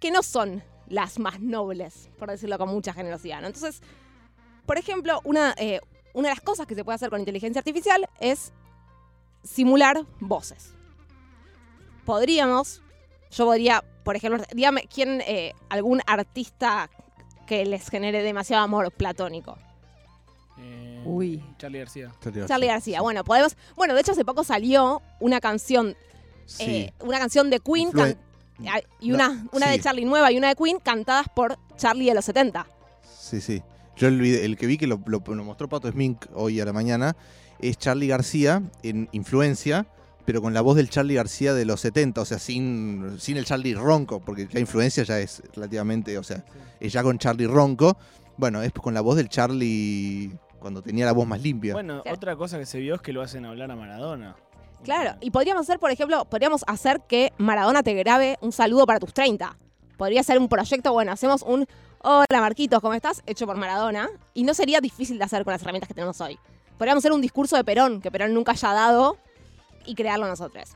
que 0.01 0.11
no 0.11 0.23
son 0.25 0.65
las 0.89 1.19
más 1.19 1.41
nobles, 1.41 2.09
por 2.19 2.31
decirlo 2.31 2.59
con 2.59 2.69
mucha 2.69 2.93
generosidad. 2.93 3.41
¿no? 3.41 3.47
Entonces, 3.47 3.81
por 4.67 4.79
ejemplo, 4.79 5.21
una, 5.25 5.55
eh, 5.57 5.81
una 6.15 6.31
de 6.31 6.35
las 6.35 6.43
cosas 6.43 6.67
que 6.67 6.75
se 6.75 6.85
puede 6.85 6.97
hacer 6.97 7.11
con 7.11 7.21
inteligencia 7.21 7.61
artificial 7.61 8.09
es 8.19 8.53
simular 9.45 10.05
voces. 10.19 10.75
Podríamos, 12.09 12.81
yo 13.31 13.45
podría, 13.45 13.85
por 14.03 14.17
ejemplo, 14.17 14.43
dígame, 14.55 14.89
¿quién, 14.91 15.21
eh, 15.27 15.53
algún 15.69 16.01
artista 16.07 16.89
que 17.47 17.67
les 17.67 17.91
genere 17.91 18.23
demasiado 18.23 18.65
amor 18.65 18.91
platónico? 18.93 19.59
Eh, 20.59 21.03
Uy. 21.05 21.45
Charlie 21.59 21.81
García. 21.81 22.11
Charlie 22.47 22.67
García. 22.69 23.03
Bueno, 23.03 23.25
podemos. 23.25 23.59
Bueno, 23.77 23.93
de 23.95 24.01
hecho, 24.01 24.13
hace 24.13 24.25
poco 24.25 24.43
salió 24.43 25.03
una 25.21 25.39
canción, 25.39 25.97
Sí. 26.47 26.65
eh, 26.65 26.93
una 27.01 27.19
canción 27.19 27.51
de 27.51 27.61
Queen 27.61 27.91
Influen- 27.91 28.17
can- 28.65 28.83
y 29.01 29.09
No, 29.11 29.15
una, 29.17 29.47
una 29.53 29.67
de 29.69 29.77
sí. 29.77 29.83
Charlie 29.83 30.07
nueva 30.07 30.33
y 30.33 30.39
una 30.39 30.49
de 30.49 30.55
Queen 30.57 30.79
cantadas 30.81 31.27
por 31.37 31.59
Charlie 31.77 32.07
de 32.07 32.15
los 32.15 32.25
70. 32.25 32.67
Sí, 33.03 33.43
sí. 33.43 33.63
Yo 33.97 34.09
el, 34.09 34.57
que 34.57 34.67
vi 34.67 34.79
que 34.79 34.87
lo, 34.87 34.99
lo- 35.05 35.23
lo 35.27 35.45
mostró 35.45 35.69
Pato 35.69 35.91
Smink 35.93 36.25
hoy 36.33 36.59
a 36.59 36.65
la 36.65 36.73
mañana 36.73 37.15
es 37.59 37.77
Charlie 37.77 38.07
García 38.07 38.63
en 38.83 39.11
Influencia, 39.13 39.87
pero 40.29 40.43
con 40.43 40.53
la 40.53 40.61
voz 40.61 40.77
del 40.77 40.91
Charlie 40.91 41.15
García 41.15 41.55
de 41.55 41.65
los 41.65 41.81
70, 41.81 42.21
o 42.21 42.25
sea, 42.27 42.39
sin, 42.39 43.19
sin 43.19 43.39
el 43.39 43.47
Charlie 43.47 43.73
ronco, 43.73 44.21
porque 44.21 44.47
ya 44.47 44.61
Influencia 44.61 45.03
ya 45.03 45.19
es 45.21 45.43
relativamente, 45.55 46.19
o 46.19 46.23
sea, 46.23 46.45
es 46.79 46.93
ya 46.93 47.03
con 47.03 47.17
Charlie 47.17 47.47
ronco. 47.47 47.97
Bueno, 48.37 48.61
es 48.61 48.71
con 48.75 48.93
la 48.93 49.01
voz 49.01 49.17
del 49.17 49.31
Charlie 49.31 50.31
cuando 50.59 50.83
tenía 50.83 51.07
la 51.07 51.13
voz 51.13 51.27
más 51.27 51.41
limpia. 51.41 51.73
Bueno, 51.73 52.03
Claro. 52.03 52.15
otra 52.15 52.37
cosa 52.37 52.59
que 52.59 52.67
se 52.67 52.79
vio 52.79 52.97
es 52.97 53.01
que 53.01 53.15
lo 53.15 53.23
hacen 53.23 53.47
hablar 53.47 53.71
a 53.71 53.77
Maradona. 53.77 54.37
Claro, 54.85 55.17
y 55.23 55.31
podríamos 55.31 55.63
hacer, 55.63 55.79
por 55.79 55.91
ejemplo, 55.91 56.27
podríamos 56.27 56.63
hacer 56.67 57.01
que 57.09 57.33
Maradona 57.39 57.83
te 57.83 57.95
grabe 57.95 58.37
un 58.43 58.53
saludo 58.53 58.85
para 58.85 59.01
tus 59.01 59.15
30. 59.15 59.57
Podría 59.97 60.23
ser 60.23 60.39
un 60.39 60.51
proyecto, 60.51 60.93
bueno, 60.93 61.11
hacemos 61.11 61.41
un 61.41 61.65
Hola 62.03 62.27
Marquitos, 62.33 62.83
¿cómo 62.83 62.93
estás? 62.93 63.23
Hecho 63.25 63.47
por 63.47 63.57
Maradona. 63.57 64.11
Y 64.35 64.43
no 64.43 64.53
sería 64.53 64.83
difícil 64.83 65.17
de 65.17 65.25
hacer 65.25 65.43
con 65.45 65.53
las 65.53 65.63
herramientas 65.63 65.89
que 65.89 65.95
tenemos 65.95 66.21
hoy. 66.21 66.39
Podríamos 66.77 67.01
hacer 67.01 67.13
un 67.13 67.23
discurso 67.23 67.57
de 67.57 67.65
Perón, 67.65 68.03
que 68.03 68.11
Perón 68.11 68.35
nunca 68.35 68.53
haya 68.53 68.75
dado, 68.75 69.17
y 69.89 69.95
crearlo 69.95 70.27
nosotros. 70.27 70.71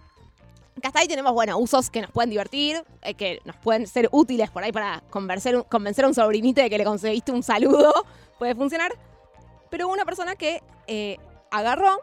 Que 0.81 0.87
hasta 0.87 1.01
ahí 1.01 1.07
tenemos, 1.07 1.33
bueno, 1.33 1.59
usos 1.59 1.91
que 1.91 2.01
nos 2.01 2.11
pueden 2.11 2.31
divertir, 2.31 2.83
eh, 3.03 3.15
que 3.15 3.41
nos 3.45 3.57
pueden 3.57 3.87
ser 3.87 4.09
útiles 4.11 4.51
por 4.51 4.65
ahí 4.65 4.73
para 4.73 5.03
convencer, 5.11 5.65
convencer 5.69 6.05
a 6.05 6.09
un 6.09 6.15
sobrinito 6.15 6.63
de 6.63 6.71
que 6.71 6.79
le 6.79 6.85
conseguiste 6.85 7.31
un 7.31 7.43
saludo. 7.43 7.93
Puede 8.39 8.55
funcionar. 8.55 8.91
Pero 9.71 9.87
hubo 9.87 9.93
una 9.93 10.05
persona 10.05 10.35
que 10.35 10.63
eh, 10.87 11.19
agarró 11.51 12.01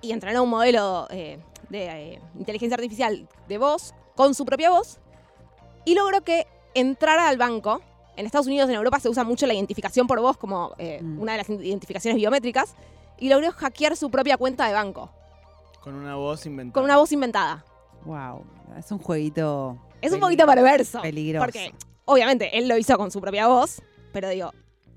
y 0.00 0.12
entrenó 0.12 0.42
un 0.42 0.50
modelo 0.50 1.06
eh, 1.10 1.38
de 1.68 2.14
eh, 2.14 2.20
inteligencia 2.38 2.74
artificial 2.74 3.28
de 3.48 3.58
voz 3.58 3.94
con 4.16 4.34
su 4.34 4.44
propia 4.44 4.70
voz 4.70 4.98
y 5.84 5.94
logró 5.94 6.22
que 6.22 6.46
entrara 6.74 7.28
al 7.28 7.36
banco. 7.36 7.82
En 8.16 8.26
Estados 8.26 8.46
Unidos, 8.46 8.68
en 8.68 8.74
Europa, 8.74 9.00
se 9.00 9.08
usa 9.08 9.24
mucho 9.24 9.46
la 9.46 9.54
identificación 9.54 10.06
por 10.06 10.20
voz 10.20 10.36
como 10.36 10.74
eh, 10.78 11.00
Mm. 11.02 11.20
una 11.20 11.32
de 11.32 11.38
las 11.38 11.48
identificaciones 11.48 12.16
biométricas 12.16 12.74
y 13.18 13.28
logró 13.28 13.50
hackear 13.52 13.96
su 13.96 14.10
propia 14.10 14.36
cuenta 14.36 14.66
de 14.66 14.74
banco 14.74 15.10
Con 15.80 15.94
una 15.94 16.16
voz 16.16 16.46
inventada. 16.46 16.74
con 16.74 16.84
una 16.84 16.96
voz 16.96 17.12
inventada. 17.12 17.64
Wow. 18.04 18.44
Es 18.78 18.90
un 18.92 18.98
jueguito 18.98 19.78
Es 20.00 20.12
un 20.12 20.20
poquito 20.20 20.46
perverso. 20.46 21.02
peligroso. 21.02 21.44
Porque, 21.44 21.74
obviamente, 22.04 22.56
él 22.58 22.68
lo 22.68 22.76
hizo 22.76 22.96
con 22.96 23.10
su 23.10 23.20
propia 23.20 23.46
voz, 23.46 23.82
pero 24.12 24.28
digo, 24.28 24.52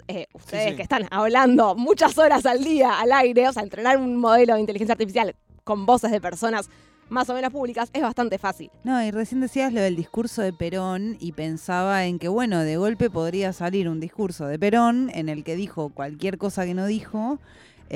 eh, 0.07 0.27
ustedes 0.33 0.71
sí. 0.71 0.75
que 0.75 0.81
están 0.83 1.07
hablando 1.11 1.75
muchas 1.75 2.17
horas 2.17 2.45
al 2.45 2.63
día 2.63 2.99
al 2.99 3.11
aire, 3.11 3.47
o 3.47 3.53
sea, 3.53 3.63
entrenar 3.63 3.97
un 3.97 4.17
modelo 4.17 4.55
de 4.55 4.59
inteligencia 4.59 4.93
artificial 4.93 5.35
con 5.63 5.85
voces 5.85 6.11
de 6.11 6.19
personas 6.19 6.69
más 7.09 7.29
o 7.29 7.33
menos 7.33 7.51
públicas 7.51 7.89
es 7.93 8.01
bastante 8.01 8.37
fácil. 8.37 8.71
No, 8.83 9.01
y 9.03 9.11
recién 9.11 9.41
decías 9.41 9.71
lo 9.71 9.81
del 9.81 9.95
discurso 9.95 10.41
de 10.41 10.51
Perón 10.51 11.17
y 11.19 11.31
pensaba 11.33 12.05
en 12.05 12.17
que, 12.19 12.27
bueno, 12.27 12.59
de 12.61 12.77
golpe 12.77 13.09
podría 13.09 13.53
salir 13.53 13.87
un 13.87 13.99
discurso 13.99 14.47
de 14.47 14.57
Perón 14.57 15.11
en 15.13 15.29
el 15.29 15.43
que 15.43 15.55
dijo 15.55 15.89
cualquier 15.89 16.37
cosa 16.37 16.65
que 16.65 16.73
no 16.73 16.85
dijo. 16.85 17.39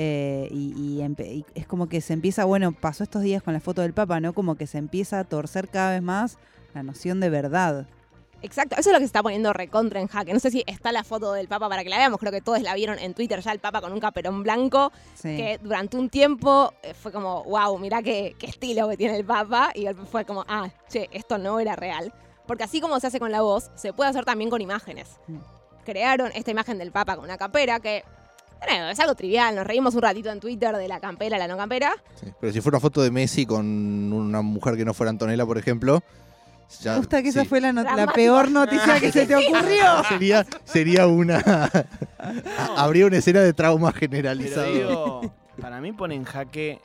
Eh, 0.00 0.48
y, 0.52 0.72
y 0.78 1.00
empe- 1.00 1.26
y 1.28 1.44
es 1.56 1.66
como 1.66 1.88
que 1.88 2.00
se 2.00 2.12
empieza, 2.12 2.44
bueno, 2.44 2.70
pasó 2.70 3.02
estos 3.02 3.22
días 3.22 3.42
con 3.42 3.52
la 3.52 3.58
foto 3.60 3.82
del 3.82 3.92
Papa, 3.94 4.20
¿no? 4.20 4.32
Como 4.32 4.54
que 4.54 4.68
se 4.68 4.78
empieza 4.78 5.18
a 5.18 5.24
torcer 5.24 5.68
cada 5.68 5.90
vez 5.90 6.02
más 6.02 6.38
la 6.72 6.84
noción 6.84 7.18
de 7.18 7.28
verdad. 7.30 7.86
Exacto, 8.40 8.76
eso 8.78 8.90
es 8.90 8.92
lo 8.92 9.00
que 9.00 9.04
se 9.04 9.06
está 9.06 9.24
poniendo 9.24 9.52
recontra 9.52 10.00
en 10.00 10.06
jaque. 10.06 10.32
No 10.32 10.38
sé 10.38 10.52
si 10.52 10.62
está 10.68 10.92
la 10.92 11.02
foto 11.02 11.32
del 11.32 11.48
Papa 11.48 11.68
para 11.68 11.82
que 11.82 11.90
la 11.90 11.96
veamos, 11.98 12.20
creo 12.20 12.30
que 12.30 12.40
todos 12.40 12.62
la 12.62 12.72
vieron 12.74 12.96
en 13.00 13.12
Twitter 13.12 13.40
ya, 13.40 13.50
el 13.50 13.58
Papa 13.58 13.80
con 13.80 13.92
un 13.92 13.98
caperón 13.98 14.44
blanco, 14.44 14.92
Sí. 15.14 15.36
que 15.36 15.58
durante 15.60 15.96
un 15.96 16.08
tiempo 16.08 16.72
eh, 16.84 16.94
fue 16.94 17.10
como, 17.10 17.42
wow, 17.42 17.76
mirá 17.78 18.00
qué, 18.00 18.36
qué 18.38 18.46
estilo 18.46 18.88
que 18.88 18.96
tiene 18.96 19.16
el 19.16 19.24
Papa, 19.24 19.72
y 19.74 19.86
fue 20.12 20.24
como, 20.24 20.44
ah, 20.46 20.68
che, 20.88 21.08
esto 21.10 21.36
no 21.38 21.58
era 21.58 21.74
real. 21.74 22.12
Porque 22.46 22.62
así 22.62 22.80
como 22.80 23.00
se 23.00 23.08
hace 23.08 23.18
con 23.18 23.32
la 23.32 23.40
voz, 23.42 23.72
se 23.74 23.92
puede 23.92 24.10
hacer 24.10 24.24
también 24.24 24.48
con 24.50 24.60
imágenes. 24.62 25.08
Mm. 25.26 25.38
Crearon 25.84 26.30
esta 26.36 26.52
imagen 26.52 26.78
del 26.78 26.92
Papa 26.92 27.16
con 27.16 27.24
una 27.24 27.38
campera 27.38 27.80
que, 27.80 28.04
bueno, 28.66 28.88
es 28.90 28.98
algo 29.00 29.14
trivial, 29.14 29.54
nos 29.54 29.66
reímos 29.66 29.94
un 29.94 30.02
ratito 30.02 30.30
en 30.30 30.40
Twitter 30.40 30.76
de 30.76 30.88
la 30.88 31.00
campera, 31.00 31.38
la 31.38 31.46
no 31.48 31.56
campera. 31.56 31.92
Sí. 32.20 32.26
Pero 32.40 32.52
si 32.52 32.60
fuera 32.60 32.76
una 32.78 32.80
foto 32.82 33.02
de 33.02 33.10
Messi 33.10 33.46
con 33.46 33.66
una 34.12 34.42
mujer 34.42 34.76
que 34.76 34.84
no 34.84 34.94
fuera 34.94 35.10
Antonella, 35.10 35.46
por 35.46 35.58
ejemplo, 35.58 36.02
ya, 36.80 36.92
Me 36.92 36.98
gusta 36.98 37.22
que 37.22 37.28
esa 37.30 37.44
fue 37.46 37.60
la, 37.62 37.72
not- 37.72 37.86
la 37.96 38.06
peor 38.08 38.50
noticia 38.50 39.00
que 39.00 39.10
se 39.10 39.26
te 39.26 39.34
ocurrió. 39.36 40.04
sería, 40.08 40.44
sería 40.64 41.06
una. 41.06 41.70
Habría 42.76 43.06
una 43.06 43.16
escena 43.16 43.40
de 43.40 43.52
trauma 43.54 43.88
Pero 43.92 44.00
generalizado. 44.00 44.72
digo, 44.72 45.34
para 45.60 45.80
mí 45.80 45.92
pone 45.92 46.14
en 46.14 46.24
jaque 46.24 46.78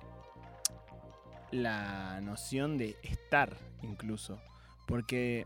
la 1.52 2.20
noción 2.22 2.78
de 2.78 2.96
estar 3.04 3.58
incluso. 3.82 4.40
Porque 4.88 5.46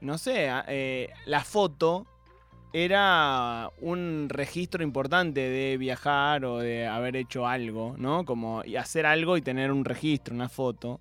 no 0.00 0.16
sé, 0.18 0.48
eh, 0.68 1.10
la 1.26 1.44
foto 1.44 2.06
era 2.72 3.70
un 3.80 4.28
registro 4.28 4.82
importante 4.82 5.40
de 5.40 5.76
viajar 5.76 6.44
o 6.44 6.58
de 6.58 6.86
haber 6.86 7.16
hecho 7.16 7.46
algo, 7.46 7.94
¿no? 7.98 8.24
Como 8.24 8.62
hacer 8.78 9.06
algo 9.06 9.36
y 9.36 9.42
tener 9.42 9.72
un 9.72 9.84
registro, 9.84 10.34
una 10.34 10.48
foto. 10.48 11.00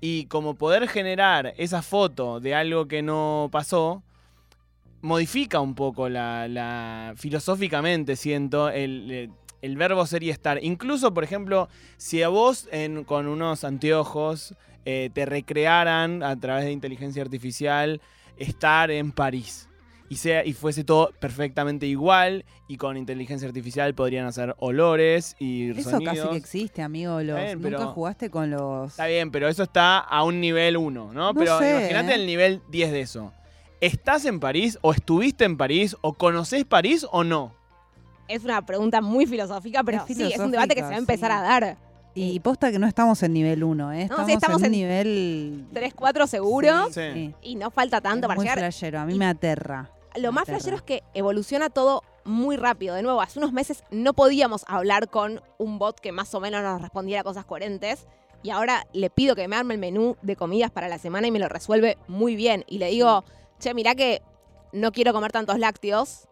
Y 0.00 0.26
como 0.26 0.54
poder 0.54 0.88
generar 0.88 1.54
esa 1.56 1.82
foto 1.82 2.40
de 2.40 2.54
algo 2.54 2.88
que 2.88 3.02
no 3.02 3.48
pasó, 3.50 4.02
modifica 5.02 5.60
un 5.60 5.74
poco 5.74 6.08
la, 6.08 7.14
filosóficamente, 7.16 8.16
siento, 8.16 8.70
el, 8.70 9.30
el 9.62 9.76
verbo 9.76 10.06
ser 10.06 10.22
y 10.22 10.30
estar. 10.30 10.62
Incluso, 10.62 11.12
por 11.12 11.24
ejemplo, 11.24 11.68
si 11.96 12.22
a 12.22 12.28
vos 12.28 12.68
con 13.06 13.26
unos 13.26 13.64
anteojos 13.64 14.54
eh, 14.84 15.10
te 15.12 15.26
recrearan 15.26 16.22
a 16.22 16.38
través 16.38 16.64
de 16.64 16.72
inteligencia 16.72 17.22
artificial 17.22 18.00
estar 18.36 18.90
en 18.90 19.12
París. 19.12 19.69
Y, 20.10 20.16
sea, 20.16 20.44
y 20.44 20.52
fuese 20.54 20.82
todo 20.82 21.12
perfectamente 21.20 21.86
igual 21.86 22.44
y 22.66 22.76
con 22.78 22.96
inteligencia 22.96 23.46
artificial 23.46 23.94
podrían 23.94 24.26
hacer 24.26 24.56
olores 24.58 25.36
y 25.38 25.70
Eso 25.70 25.88
sonidos. 25.90 26.16
casi 26.16 26.28
que 26.30 26.36
existe, 26.36 26.82
amigo. 26.82 27.22
Los, 27.22 27.36
bien, 27.38 27.62
Nunca 27.62 27.76
pero- 27.78 27.92
jugaste 27.92 28.28
con 28.28 28.50
los. 28.50 28.90
Está 28.90 29.06
bien, 29.06 29.30
pero 29.30 29.46
eso 29.48 29.62
está 29.62 29.98
a 30.00 30.24
un 30.24 30.40
nivel 30.40 30.76
1, 30.76 31.12
¿no? 31.12 31.32
No 31.32 31.32
Pero 31.34 31.56
imagínate 31.58 32.10
¿eh? 32.12 32.14
el 32.16 32.26
nivel 32.26 32.60
10 32.70 32.90
de 32.90 33.00
eso. 33.02 33.32
¿Estás 33.80 34.24
en 34.24 34.40
París 34.40 34.78
o 34.82 34.92
estuviste 34.92 35.44
en 35.44 35.56
París 35.56 35.96
o 36.00 36.12
conoces 36.14 36.64
París 36.64 37.06
o 37.12 37.22
no? 37.22 37.54
Es 38.26 38.44
una 38.44 38.66
pregunta 38.66 39.00
muy 39.00 39.26
filosófica, 39.26 39.82
pero 39.84 39.98
Es 40.08 40.16
sí, 40.16 40.32
es 40.32 40.38
un 40.40 40.50
debate 40.50 40.74
que 40.74 40.80
se 40.82 40.88
va 40.88 40.94
a 40.94 40.98
empezar 40.98 41.30
a 41.30 41.40
dar. 41.40 41.76
Y 42.16 42.40
posta 42.40 42.72
que 42.72 42.80
no 42.80 42.88
estamos 42.88 43.22
en 43.22 43.32
nivel 43.32 43.62
1, 43.62 43.92
¿eh? 43.92 43.96
No, 43.96 44.02
Estamos, 44.02 44.26
sí, 44.26 44.32
estamos 44.32 44.62
en 44.64 44.72
nivel. 44.72 45.64
3, 45.72 45.94
4 45.94 46.26
seguro. 46.26 46.88
Sí. 46.90 47.00
Sí. 47.14 47.34
Y 47.42 47.54
no 47.54 47.70
falta 47.70 48.00
tanto 48.00 48.24
Es 48.26 48.26
para 48.26 48.34
muy 48.34 48.44
llegar. 48.44 48.58
flashero, 48.58 48.98
a 48.98 49.06
mí 49.06 49.14
y- 49.14 49.18
me 49.18 49.26
aterra. 49.26 49.88
Lo 50.20 50.32
más 50.32 50.44
flashero 50.44 50.76
es 50.76 50.82
que 50.82 51.02
evoluciona 51.14 51.70
todo 51.70 52.02
muy 52.24 52.56
rápido. 52.56 52.94
De 52.94 53.02
nuevo, 53.02 53.20
hace 53.20 53.38
unos 53.38 53.52
meses 53.52 53.84
no 53.90 54.14
podíamos 54.14 54.64
hablar 54.68 55.08
con 55.08 55.42
un 55.58 55.78
bot 55.78 55.98
que 56.00 56.12
más 56.12 56.34
o 56.34 56.40
menos 56.40 56.62
nos 56.62 56.80
respondiera 56.80 57.22
cosas 57.22 57.44
coherentes. 57.44 58.06
Y 58.42 58.50
ahora 58.50 58.86
le 58.92 59.10
pido 59.10 59.34
que 59.34 59.46
me 59.48 59.56
arme 59.56 59.74
el 59.74 59.80
menú 59.80 60.16
de 60.22 60.36
comidas 60.36 60.70
para 60.70 60.88
la 60.88 60.98
semana 60.98 61.26
y 61.26 61.30
me 61.30 61.38
lo 61.38 61.48
resuelve 61.48 61.98
muy 62.08 62.36
bien. 62.36 62.64
Y 62.68 62.78
le 62.78 62.90
digo, 62.90 63.24
che, 63.58 63.74
mirá 63.74 63.94
que 63.94 64.22
no 64.72 64.92
quiero 64.92 65.12
comer 65.12 65.32
tantos 65.32 65.58
lácteos. 65.58 66.26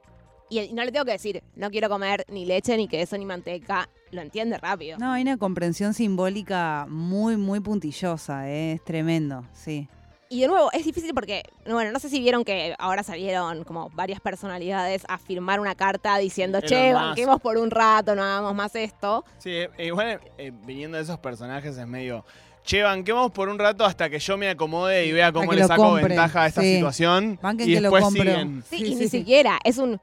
Y 0.50 0.60
y 0.60 0.72
no 0.72 0.82
le 0.84 0.92
tengo 0.92 1.04
que 1.04 1.12
decir, 1.12 1.42
no 1.56 1.70
quiero 1.70 1.90
comer 1.90 2.24
ni 2.28 2.46
leche, 2.46 2.76
ni 2.76 2.88
queso, 2.88 3.18
ni 3.18 3.26
manteca. 3.26 3.90
Lo 4.10 4.22
entiende 4.22 4.56
rápido. 4.56 4.96
No, 4.98 5.12
hay 5.12 5.22
una 5.22 5.36
comprensión 5.36 5.92
simbólica 5.92 6.86
muy, 6.88 7.36
muy 7.36 7.60
puntillosa, 7.60 8.48
¿eh? 8.48 8.72
es 8.72 8.84
tremendo, 8.84 9.44
sí. 9.52 9.86
Y 10.30 10.42
de 10.42 10.48
nuevo, 10.48 10.70
es 10.72 10.84
difícil 10.84 11.14
porque, 11.14 11.42
bueno, 11.66 11.90
no 11.90 11.98
sé 11.98 12.10
si 12.10 12.20
vieron 12.20 12.44
que 12.44 12.74
ahora 12.78 13.02
salieron 13.02 13.64
como 13.64 13.88
varias 13.90 14.20
personalidades 14.20 15.02
a 15.08 15.16
firmar 15.16 15.58
una 15.58 15.74
carta 15.74 16.18
diciendo, 16.18 16.60
che, 16.60 16.92
banquemos 16.92 17.40
por 17.40 17.56
un 17.56 17.70
rato, 17.70 18.14
no 18.14 18.22
hagamos 18.22 18.54
más 18.54 18.74
esto. 18.74 19.24
Sí, 19.38 19.52
eh, 19.52 19.70
igual 19.78 20.20
eh, 20.36 20.52
viniendo 20.66 20.98
de 20.98 21.04
esos 21.04 21.18
personajes 21.18 21.78
es 21.78 21.86
medio. 21.86 22.26
Che, 22.62 22.82
banquemos 22.82 23.30
por 23.30 23.48
un 23.48 23.58
rato 23.58 23.86
hasta 23.86 24.10
que 24.10 24.18
yo 24.18 24.36
me 24.36 24.50
acomode 24.50 25.06
y 25.06 25.12
vea 25.12 25.32
cómo 25.32 25.50
le 25.54 25.62
lo 25.62 25.66
saco 25.66 25.82
compre, 25.84 26.08
ventaja 26.08 26.42
a 26.42 26.46
esta 26.48 26.60
sí. 26.60 26.74
situación. 26.74 27.38
Banquen 27.40 27.70
y 27.70 27.74
que 27.74 27.80
lo 27.80 27.90
después 27.90 28.04
compro. 28.04 28.22
siguen. 28.24 28.64
Sí, 28.68 28.76
Sí, 28.76 28.82
y 28.82 28.88
sí, 28.88 28.94
ni 28.96 29.00
sí. 29.04 29.08
siquiera, 29.08 29.58
es 29.64 29.78
un 29.78 29.98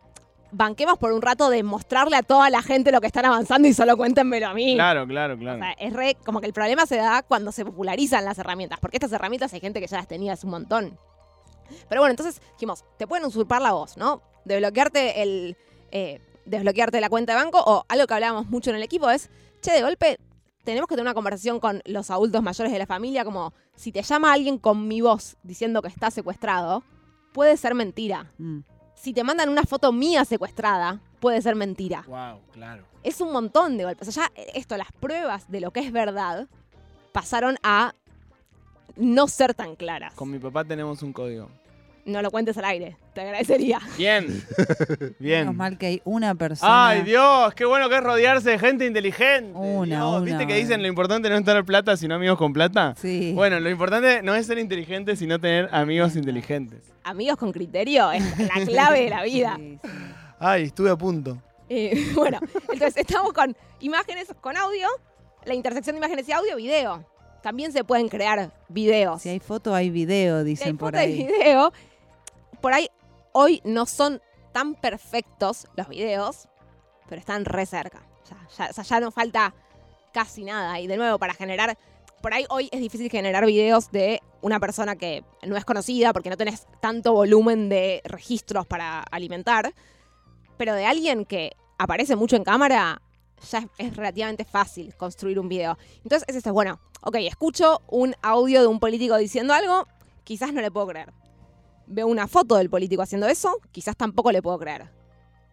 banquemos 0.55 0.97
por 0.97 1.11
un 1.11 1.21
rato 1.21 1.49
de 1.49 1.63
mostrarle 1.63 2.15
a 2.15 2.23
toda 2.23 2.49
la 2.49 2.61
gente 2.61 2.91
lo 2.91 3.01
que 3.01 3.07
están 3.07 3.25
avanzando 3.25 3.67
y 3.67 3.73
solo 3.73 3.97
cuéntenmelo 3.97 4.47
a 4.47 4.53
mí. 4.53 4.75
Claro, 4.75 5.05
claro, 5.05 5.37
claro. 5.37 5.59
O 5.59 5.61
sea, 5.61 5.71
es 5.73 5.93
re, 5.93 6.17
como 6.25 6.39
que 6.39 6.47
el 6.47 6.53
problema 6.53 6.85
se 6.85 6.95
da 6.95 7.23
cuando 7.23 7.51
se 7.51 7.65
popularizan 7.65 8.23
las 8.23 8.37
herramientas, 8.39 8.79
porque 8.79 8.97
estas 8.97 9.11
herramientas 9.11 9.53
hay 9.53 9.59
gente 9.59 9.79
que 9.79 9.87
ya 9.87 9.97
las 9.97 10.07
tenía 10.07 10.33
hace 10.33 10.45
un 10.45 10.51
montón. 10.51 10.97
Pero 11.89 12.01
bueno, 12.01 12.11
entonces 12.11 12.41
dijimos, 12.53 12.85
te 12.97 13.07
pueden 13.07 13.25
usurpar 13.25 13.61
la 13.61 13.73
voz, 13.73 13.97
¿no? 13.97 14.21
Desbloquearte 14.45 15.21
el. 15.21 15.57
eh, 15.91 16.21
desbloquearte 16.45 17.01
la 17.01 17.09
cuenta 17.09 17.33
de 17.33 17.43
banco, 17.43 17.61
o 17.65 17.85
algo 17.87 18.07
que 18.07 18.13
hablábamos 18.13 18.47
mucho 18.47 18.69
en 18.69 18.75
el 18.75 18.83
equipo 18.83 19.09
es, 19.09 19.29
che, 19.61 19.71
de 19.71 19.81
golpe 19.81 20.19
tenemos 20.63 20.87
que 20.87 20.95
tener 20.95 21.05
una 21.05 21.13
conversación 21.13 21.59
con 21.59 21.81
los 21.85 22.09
adultos 22.11 22.41
mayores 22.41 22.71
de 22.71 22.79
la 22.79 22.85
familia, 22.85 23.25
como 23.25 23.53
si 23.75 23.91
te 23.91 24.01
llama 24.01 24.33
alguien 24.33 24.57
con 24.57 24.87
mi 24.87 25.01
voz 25.01 25.37
diciendo 25.43 25.81
que 25.81 25.87
está 25.87 26.11
secuestrado, 26.11 26.83
puede 27.33 27.57
ser 27.57 27.75
mentira. 27.75 28.31
Mm. 28.37 28.59
Si 28.95 29.13
te 29.13 29.23
mandan 29.23 29.49
una 29.49 29.63
foto 29.63 29.91
mía 29.91 30.25
secuestrada, 30.25 30.99
puede 31.19 31.41
ser 31.41 31.55
mentira 31.55 32.03
Wow, 32.07 32.39
claro. 32.51 32.83
es 33.03 33.21
un 33.21 33.31
montón 33.31 33.77
de 33.77 33.83
golpes. 33.85 34.07
O 34.07 34.11
sea, 34.11 34.31
ya 34.35 34.41
esto, 34.53 34.77
las 34.77 34.91
pruebas 34.91 35.49
de 35.51 35.59
lo 35.61 35.71
que 35.71 35.81
es 35.81 35.91
verdad, 35.91 36.47
pasaron 37.11 37.57
a 37.63 37.93
no 38.95 39.27
ser 39.27 39.53
tan 39.53 39.75
claras. 39.75 40.13
Con 40.13 40.31
mi 40.31 40.39
papá 40.39 40.63
tenemos 40.63 41.01
un 41.03 41.13
código. 41.13 41.49
No 42.05 42.21
lo 42.21 42.29
cuentes 42.29 42.55
al 42.59 42.65
aire, 42.65 42.97
te 43.15 43.21
agradecería. 43.21 43.79
Bien. 43.97 44.27
Menos 44.97 45.15
Bien. 45.17 45.57
mal 45.57 45.75
que 45.77 45.87
hay 45.87 46.01
una 46.05 46.35
persona. 46.35 46.89
Ay, 46.89 47.01
Dios, 47.01 47.53
qué 47.55 47.65
bueno 47.65 47.89
que 47.89 47.95
es 47.95 48.03
rodearse 48.03 48.51
de 48.51 48.59
gente 48.59 48.85
inteligente. 48.85 49.51
Una, 49.57 49.95
Dios, 49.95 50.23
¿Viste 50.23 50.45
que 50.45 50.55
dicen 50.55 50.83
lo 50.83 50.87
importante 50.87 51.29
no 51.29 51.35
es 51.35 51.43
tener 51.43 51.65
plata, 51.65 51.97
sino 51.97 52.13
amigos 52.13 52.37
con 52.37 52.53
plata? 52.53 52.93
Sí. 52.95 53.33
Bueno, 53.33 53.59
lo 53.59 53.71
importante 53.71 54.21
no 54.21 54.35
es 54.35 54.45
ser 54.45 54.59
inteligente, 54.59 55.15
sino 55.15 55.39
tener 55.39 55.67
amigos 55.71 56.15
inteligentes. 56.15 56.93
Amigos 57.03 57.37
con 57.37 57.51
criterio 57.51 58.11
es 58.11 58.23
la 58.37 58.65
clave 58.65 59.01
de 59.05 59.09
la 59.09 59.23
vida. 59.23 59.55
Sí, 59.57 59.79
sí. 59.81 59.89
Ay, 60.39 60.63
estuve 60.65 60.91
a 60.91 60.95
punto. 60.95 61.41
Eh, 61.69 62.11
bueno, 62.15 62.39
entonces 62.71 62.97
estamos 62.97 63.33
con 63.33 63.57
imágenes, 63.79 64.27
con 64.41 64.55
audio, 64.55 64.87
la 65.43 65.55
intersección 65.55 65.95
de 65.95 65.97
imágenes 65.97 66.29
y 66.29 66.33
audio, 66.33 66.55
video. 66.55 67.03
También 67.41 67.71
se 67.71 67.83
pueden 67.83 68.09
crear 68.09 68.51
videos. 68.69 69.21
Si 69.21 69.29
hay 69.29 69.39
foto, 69.39 69.73
hay 69.73 69.89
video, 69.89 70.37
Si 70.37 70.39
hay 70.39 70.45
dicen 70.45 70.77
por 70.77 70.89
foto 70.93 70.99
ahí. 70.99 71.15
video, 71.15 71.71
por 71.71 71.79
ahí 71.79 71.94
hoy 73.37 73.61
no 73.65 73.85
son 73.85 74.21
tan 74.53 74.75
perfectos 74.75 75.67
los 75.75 75.89
videos, 75.89 76.47
pero 77.09 77.19
están 77.19 77.43
re 77.43 77.65
cerca. 77.65 78.01
Ya, 78.57 78.69
o 78.69 78.73
sea, 78.73 78.83
ya 78.83 78.99
no 79.01 79.11
falta 79.11 79.53
casi 80.13 80.45
nada. 80.45 80.79
Y 80.79 80.87
de 80.87 80.95
nuevo, 80.97 81.19
para 81.19 81.33
generar. 81.33 81.77
Por 82.21 82.33
ahí 82.33 82.45
hoy 82.49 82.69
es 82.71 82.79
difícil 82.79 83.11
generar 83.11 83.45
videos 83.45 83.91
de 83.91 84.21
una 84.41 84.59
persona 84.59 84.95
que 84.95 85.23
no 85.45 85.57
es 85.57 85.65
conocida 85.65 86.13
porque 86.13 86.29
no 86.29 86.37
tenés 86.37 86.65
tanto 86.79 87.13
volumen 87.13 87.69
de 87.69 88.01
registros 88.05 88.65
para 88.65 89.01
alimentar. 89.01 89.73
Pero 90.57 90.73
de 90.73 90.85
alguien 90.85 91.25
que 91.25 91.51
aparece 91.77 92.15
mucho 92.15 92.37
en 92.37 92.45
cámara, 92.45 93.01
ya 93.51 93.67
es, 93.77 93.95
relativamente 93.95 94.45
fácil 94.45 94.95
construir 94.95 95.39
un 95.39 95.49
video. 95.49 95.77
Entonces 96.03 96.33
es 96.33 96.51
bueno, 96.51 96.79
ok, 97.01 97.17
escucho 97.19 97.81
un 97.89 98.15
audio 98.21 98.61
de 98.61 98.67
un 98.67 98.79
político 98.79 99.17
diciendo 99.17 99.53
algo, 99.53 99.85
quizás 100.23 100.53
no 100.53 100.61
le 100.61 100.71
puedo 100.71 100.87
creer. 100.87 101.24
Veo 101.87 102.07
una 102.07 102.27
foto 102.27 102.55
del 102.55 102.69
político 102.69 103.01
haciendo 103.01 103.27
eso, 103.27 103.59
quizás 103.71 103.95
tampoco 103.95 104.31
le 104.31 104.41
puedo 104.41 104.57
creer. 104.57 104.89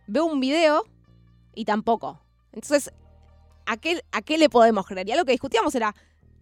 Veo 0.07 0.25
un 0.25 0.41
video 0.41 0.85
y 1.55 1.65
tampoco. 1.65 2.21
Entonces, 2.53 2.93
¿a 3.67 3.77
qué, 3.77 4.03
¿a 4.13 4.23
qué 4.23 4.39
le 4.39 4.49
podemos 4.49 4.87
creer? 4.87 5.09
Y 5.09 5.13
algo 5.13 5.25
que 5.25 5.33
discutíamos 5.33 5.75
era, 5.75 5.95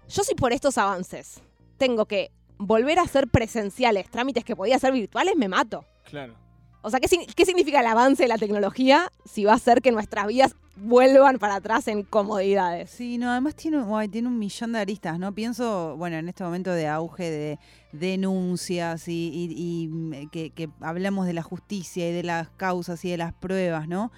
yo 0.08 0.22
si 0.22 0.34
por 0.34 0.52
estos 0.52 0.78
avances 0.78 1.42
tengo 1.76 2.06
que 2.06 2.30
volver 2.58 2.98
a 2.98 3.02
hacer 3.02 3.28
presenciales, 3.28 4.10
trámites 4.10 4.44
que 4.44 4.54
podía 4.54 4.76
hacer 4.76 4.92
virtuales, 4.92 5.34
me 5.36 5.48
mato. 5.48 5.84
Claro. 6.04 6.34
O 6.82 6.90
sea, 6.90 6.98
¿qué, 7.00 7.08
sign- 7.08 7.26
qué 7.34 7.44
significa 7.44 7.80
el 7.80 7.86
avance 7.86 8.22
de 8.22 8.28
la 8.28 8.38
tecnología 8.38 9.10
si 9.24 9.44
va 9.44 9.52
a 9.52 9.56
hacer 9.56 9.82
que 9.82 9.92
nuestras 9.92 10.26
vidas 10.26 10.54
vuelvan 10.76 11.38
para 11.38 11.56
atrás 11.56 11.88
en 11.88 12.02
comodidades? 12.04 12.90
Sí, 12.90 13.18
no, 13.18 13.30
además 13.30 13.54
tiene, 13.54 13.82
tiene 14.08 14.28
un 14.28 14.38
millón 14.38 14.72
de 14.72 14.78
aristas, 14.78 15.18
¿no? 15.18 15.34
Pienso, 15.34 15.94
bueno, 15.98 16.16
en 16.16 16.28
este 16.28 16.42
momento 16.42 16.72
de 16.72 16.88
auge 16.88 17.30
de 17.30 17.58
denuncias 17.92 19.08
y, 19.08 19.88
mm, 19.90 20.28
que, 20.30 20.50
que 20.50 20.70
hablamos 20.80 21.26
de 21.26 21.32
la 21.34 21.42
justicia 21.42 22.08
y 22.08 22.12
de 22.12 22.22
las 22.22 22.48
causas 22.56 23.04
y 23.04 23.10
de 23.10 23.16
las 23.18 23.32
pruebas, 23.34 23.86
¿no? 23.88 24.10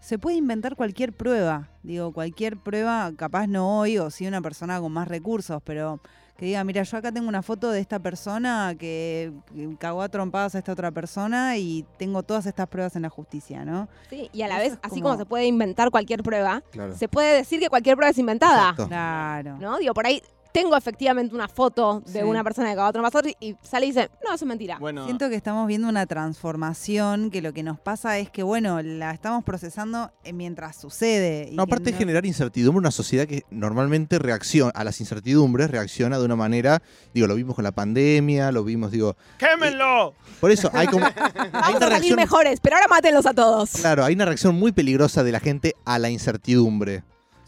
Se 0.00 0.18
puede 0.18 0.36
inventar 0.36 0.76
cualquier 0.76 1.14
prueba, 1.14 1.70
digo, 1.82 2.12
cualquier 2.12 2.58
prueba, 2.58 3.10
capaz 3.16 3.46
no 3.46 3.78
hoy 3.80 3.96
o 3.96 4.10
sí 4.10 4.26
una 4.26 4.42
persona 4.42 4.78
con 4.80 4.92
más 4.92 5.08
recursos, 5.08 5.62
pero 5.64 6.00
que 6.36 6.46
diga, 6.46 6.64
mira, 6.64 6.82
yo 6.82 6.96
acá 6.98 7.12
tengo 7.12 7.28
una 7.28 7.42
foto 7.42 7.70
de 7.70 7.78
esta 7.80 7.98
persona 8.00 8.74
que, 8.78 9.32
que 9.54 9.76
cagó 9.78 10.02
a 10.02 10.08
trompadas 10.08 10.54
a 10.56 10.58
esta 10.58 10.72
otra 10.72 10.90
persona 10.90 11.56
y 11.56 11.84
tengo 11.96 12.22
todas 12.24 12.46
estas 12.46 12.66
pruebas 12.66 12.96
en 12.96 13.02
la 13.02 13.08
justicia, 13.08 13.64
¿no? 13.64 13.88
Sí, 14.10 14.28
y 14.32 14.42
a 14.42 14.48
la 14.48 14.60
Eso 14.62 14.70
vez, 14.70 14.78
así 14.82 14.94
como- 15.00 15.04
como 15.10 15.18
se 15.18 15.26
puede 15.26 15.46
inventar 15.46 15.90
cualquier 15.90 16.22
prueba, 16.24 16.62
Claro. 16.72 16.96
se 16.96 17.08
puede 17.08 17.36
decir 17.36 17.60
que 17.60 17.68
cualquier 17.68 17.94
prueba 17.96 18.10
es 18.10 18.18
inventada. 18.18 18.70
Exacto. 18.70 18.88
Claro. 18.88 19.58
¿No? 19.60 19.78
Digo, 19.78 19.94
por 19.94 20.06
ahí 20.06 20.22
tengo 20.54 20.76
efectivamente 20.76 21.34
una 21.34 21.48
foto 21.48 22.00
de 22.06 22.20
Sí. 22.20 22.24
una 22.24 22.44
persona 22.44 22.68
que 22.68 22.74
acabó 22.74 22.92
de 22.92 23.00
pasar 23.00 23.24
y 23.40 23.56
sale 23.60 23.86
y 23.86 23.88
dice, 23.90 24.08
no, 24.24 24.32
eso 24.36 24.44
es 24.44 24.48
mentira. 24.48 24.78
Bueno, 24.78 25.04
Siento 25.04 25.28
que 25.28 25.34
estamos 25.34 25.66
viendo 25.66 25.88
una 25.88 26.06
transformación 26.06 27.30
que 27.32 27.42
lo 27.42 27.52
que 27.52 27.64
nos 27.64 27.80
pasa 27.80 28.18
es 28.18 28.30
que, 28.30 28.44
bueno, 28.44 28.80
la 28.80 29.10
estamos 29.10 29.42
procesando 29.42 30.12
eh, 30.22 30.32
mientras 30.32 30.76
sucede. 30.76 31.48
y 31.50 31.56
No, 31.56 31.64
aparte 31.64 31.90
de 31.90 31.96
generar 31.98 32.24
incertidumbre, 32.24 32.78
una 32.78 32.92
sociedad 32.92 33.26
que 33.26 33.42
normalmente 33.50 34.20
reacciona 34.20 34.70
a 34.76 34.84
las 34.84 35.00
incertidumbres, 35.00 35.72
reacciona 35.72 36.20
de 36.20 36.24
una 36.24 36.36
manera, 36.36 36.80
digo, 37.12 37.26
lo 37.26 37.34
vimos 37.34 37.56
con 37.56 37.64
la 37.64 37.72
pandemia, 37.72 38.52
lo 38.52 38.62
vimos, 38.62 38.92
digo, 38.92 39.16
¡quémenlo! 39.38 40.14
por 40.40 40.52
eso 40.52 40.70
hay 40.72 40.86
como 40.86 41.04
hay 41.16 41.50
Vamos 41.52 41.76
una 41.78 41.86
a 41.86 41.88
reacción, 41.88 42.16
mejores, 42.16 42.60
pero 42.60 42.76
ahora 42.76 42.86
mátenlos 42.88 43.26
a 43.26 43.34
todos. 43.34 43.72
claro, 43.72 44.04
hay 44.04 44.14
una 44.14 44.24
reacción 44.26 44.54
muy 44.54 44.70
peligrosa 44.70 45.24
de 45.24 45.32
la 45.32 45.40
gente 45.40 45.74
a 45.84 45.98
la 45.98 46.10
incertidumbre. 46.10 47.02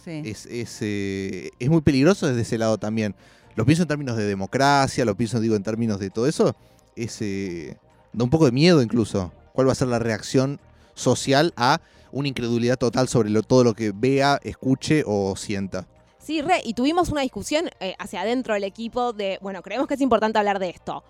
Sí. 0.06 0.22
Es, 0.24 0.46
es, 0.46 0.78
eh, 0.80 1.50
es 1.58 1.68
muy 1.68 1.82
peligroso 1.82 2.26
desde 2.26 2.40
ese 2.40 2.56
lado 2.56 2.78
también. 2.78 3.14
Lo 3.56 3.66
pienso 3.66 3.82
en 3.82 3.88
términos 3.88 4.16
de 4.16 4.24
democracia, 4.24 5.04
lo 5.04 5.16
pienso, 5.16 5.38
digo, 5.40 5.54
en 5.56 5.62
términos 5.62 5.98
de 6.00 6.08
todo 6.10 6.26
eso. 6.26 6.56
ese. 6.94 7.76
da 8.12 8.24
un 8.24 8.30
poco 8.30 8.46
de 8.46 8.52
miedo 8.52 8.80
incluso. 8.82 9.32
¿Cuál 9.52 9.68
va 9.68 9.72
a 9.72 9.74
ser 9.74 9.88
la 9.88 9.98
reacción 9.98 10.60
social 10.94 11.52
a 11.56 11.80
una 12.12 12.28
incredulidad 12.28 12.76
total 12.78 13.08
sobre 13.08 13.28
lo- 13.30 13.42
todo 13.42 13.64
lo 13.64 13.74
que 13.74 13.92
vea, 13.94 14.38
escuche 14.42 15.02
o 15.06 15.34
sienta? 15.36 15.86
Sí, 16.18 16.40
re, 16.42 16.60
y 16.64 16.74
tuvimos 16.74 17.10
una 17.10 17.20
discusión 17.22 17.68
eh, 17.80 17.94
hacia 17.98 18.22
adentro 18.22 18.54
del 18.54 18.64
equipo 18.64 19.12
de, 19.12 19.38
bueno, 19.42 19.62
creemos 19.62 19.86
que 19.86 19.94
es 19.94 20.00
importante 20.00 20.38
hablar 20.38 20.58
de 20.58 20.70
esto. 20.70 21.04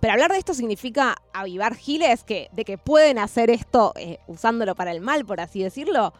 Pero 0.00 0.12
hablar 0.12 0.30
de 0.32 0.38
esto 0.38 0.54
significa 0.54 1.16
avivar 1.32 1.74
giles 1.74 2.22
que, 2.24 2.48
de 2.52 2.64
que 2.64 2.76
pueden 2.76 3.18
hacer 3.18 3.48
esto 3.50 3.92
eh, 3.96 4.18
usándolo 4.26 4.74
para 4.74 4.92
el 4.92 5.00
mal, 5.00 5.24
por 5.24 5.40
así 5.40 5.62
decirlo. 5.62 6.12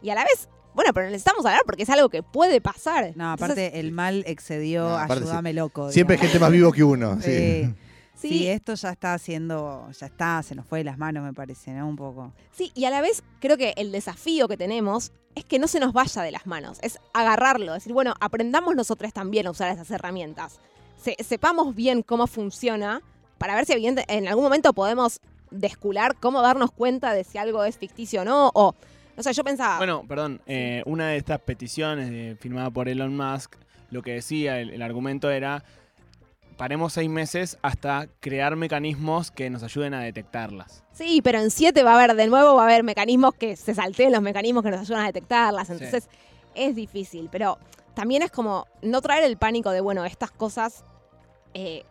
Y 0.00 0.10
a 0.10 0.14
la 0.16 0.24
vez, 0.24 0.48
bueno, 0.74 0.92
pero 0.92 1.06
necesitamos 1.06 1.44
hablar 1.44 1.62
porque 1.66 1.82
es 1.84 1.90
algo 1.90 2.08
que 2.08 2.22
puede 2.22 2.60
pasar. 2.60 3.12
No, 3.16 3.32
Entonces, 3.32 3.34
aparte 3.34 3.80
el 3.80 3.92
mal 3.92 4.24
excedió, 4.26 4.88
No, 4.88 4.96
aparte 4.98 5.24
ayúdame 5.24 5.52
loco. 5.52 5.90
Siempre 5.92 6.16
hay 6.16 6.20
gente 6.22 6.38
más 6.38 6.50
vivo 6.50 6.72
que 6.72 6.82
uno. 6.84 7.16
Sí. 7.20 7.30
Sí. 7.30 7.74
sí, 8.14 8.28
Sí, 8.28 8.48
esto 8.48 8.74
ya 8.74 8.90
está 8.90 9.14
haciendo, 9.14 9.88
ya 9.98 10.06
está, 10.06 10.42
se 10.42 10.54
nos 10.54 10.64
fue 10.66 10.78
de 10.78 10.84
las 10.84 10.96
manos, 10.98 11.24
me 11.24 11.32
parece, 11.32 11.72
¿no? 11.72 11.88
Un 11.88 11.96
poco. 11.96 12.32
Sí, 12.52 12.70
y 12.74 12.84
a 12.84 12.90
la 12.90 13.00
vez 13.00 13.22
creo 13.40 13.56
que 13.56 13.74
el 13.76 13.90
desafío 13.92 14.46
que 14.48 14.56
tenemos 14.56 15.12
es 15.34 15.44
que 15.44 15.58
no 15.58 15.66
se 15.66 15.80
nos 15.80 15.92
vaya 15.92 16.22
de 16.22 16.30
las 16.30 16.46
manos, 16.46 16.78
es 16.82 16.98
agarrarlo, 17.14 17.72
decir, 17.72 17.92
bueno, 17.92 18.14
aprendamos 18.20 18.76
nosotros 18.76 19.12
también 19.12 19.46
a 19.46 19.50
usar 19.50 19.70
esas 19.72 19.90
herramientas. 19.90 20.60
Se- 21.02 21.16
sepamos 21.24 21.74
bien 21.74 22.02
cómo 22.02 22.26
funciona 22.26 23.00
para 23.38 23.54
ver 23.56 23.64
si 23.66 23.72
evidente, 23.72 24.04
en 24.08 24.28
algún 24.28 24.44
momento 24.44 24.72
podemos 24.72 25.20
descular 25.50 26.16
cómo 26.20 26.42
darnos 26.42 26.70
cuenta 26.70 27.12
de 27.14 27.24
si 27.24 27.38
algo 27.38 27.64
es 27.64 27.76
ficticio 27.76 28.22
o 28.22 28.24
no, 28.24 28.50
o, 28.54 28.74
no 29.16 29.22
sé, 29.22 29.32
yo 29.32 29.44
pensaba... 29.44 29.78
Bueno, 29.78 30.04
perdón, 30.08 30.40
eh, 30.46 30.82
una 30.86 31.08
de 31.08 31.16
estas 31.16 31.40
peticiones 31.40 32.10
de- 32.10 32.36
firmada 32.40 32.70
por 32.70 32.88
Elon 32.88 33.16
Musk, 33.16 33.56
lo 33.90 34.02
que 34.02 34.12
decía, 34.14 34.58
el, 34.60 34.70
el 34.70 34.82
argumento 34.82 35.30
era, 35.30 35.62
paremos 36.56 36.92
seis 36.92 37.08
meses 37.10 37.58
hasta 37.62 38.06
crear 38.20 38.56
mecanismos 38.56 39.30
que 39.30 39.50
nos 39.50 39.62
ayuden 39.62 39.94
a 39.94 40.00
detectarlas. 40.00 40.84
Sí, 40.92 41.20
pero 41.22 41.40
en 41.40 41.50
7 41.50 41.82
va 41.82 41.92
a 41.92 41.94
haber 42.02 42.14
de 42.16 42.26
nuevo, 42.26 42.54
va 42.54 42.62
a 42.62 42.66
haber 42.66 42.84
mecanismos 42.84 43.34
que 43.34 43.56
se 43.56 43.74
salteen 43.74 44.12
los 44.12 44.22
mecanismos 44.22 44.62
que 44.62 44.70
nos 44.70 44.80
ayudan 44.80 45.02
a 45.02 45.06
detectarlas. 45.06 45.66
Sí. 45.68 45.72
Entonces 45.74 46.08
es 46.54 46.76
difícil, 46.76 47.28
pero 47.32 47.58
también 47.94 48.22
es 48.22 48.30
como 48.30 48.66
no 48.82 49.00
traer 49.02 49.24
el 49.24 49.36
pánico 49.36 49.70
de, 49.70 49.80
bueno, 49.80 50.04
estas 50.04 50.30
cosas 50.30 50.84
eh, 51.54 51.84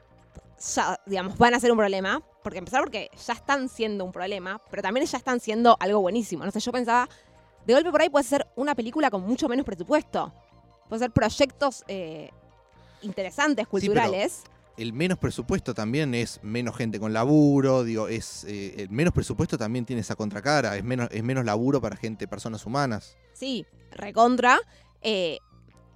ya, 0.75 0.99
digamos, 1.05 1.37
van 1.37 1.53
a 1.53 1.59
ser 1.59 1.71
un 1.71 1.77
problema. 1.77 2.21
Porque 2.43 2.57
empezar 2.57 2.81
porque 2.81 3.11
ya 3.27 3.33
están 3.33 3.69
siendo 3.69 4.03
un 4.03 4.11
problema, 4.11 4.59
pero 4.69 4.81
también 4.81 5.05
ya 5.05 5.17
están 5.17 5.39
siendo 5.39 5.77
algo 5.79 6.01
buenísimo. 6.01 6.43
No 6.43 6.51
sé, 6.51 6.59
yo 6.59 6.71
pensaba, 6.71 7.07
de 7.65 7.73
golpe 7.73 7.91
por 7.91 8.01
ahí 8.01 8.09
puede 8.09 8.25
ser 8.25 8.47
una 8.55 8.73
película 8.73 9.11
con 9.11 9.21
mucho 9.21 9.47
menos 9.47 9.65
presupuesto. 9.65 10.33
Puede 10.89 11.01
ser 11.01 11.11
proyectos 11.11 11.83
eh, 11.87 12.31
interesantes, 13.03 13.67
culturales. 13.67 14.43
El 14.77 14.93
menos 14.93 15.19
presupuesto 15.19 15.73
también 15.73 16.15
es 16.15 16.39
menos 16.43 16.75
gente 16.75 16.99
con 16.99 17.13
laburo, 17.13 17.83
digo, 17.83 18.07
es 18.07 18.45
eh, 18.45 18.75
el 18.77 18.89
menos 18.89 19.13
presupuesto 19.13 19.57
también 19.57 19.85
tiene 19.85 20.01
esa 20.01 20.15
contracara, 20.15 20.75
es 20.77 20.83
menos, 20.83 21.09
es 21.11 21.23
menos 21.23 21.45
laburo 21.45 21.79
para 21.79 21.95
gente, 21.95 22.27
personas 22.27 22.65
humanas. 22.65 23.15
Sí, 23.33 23.65
recontra. 23.91 24.59
Eh, 25.01 25.37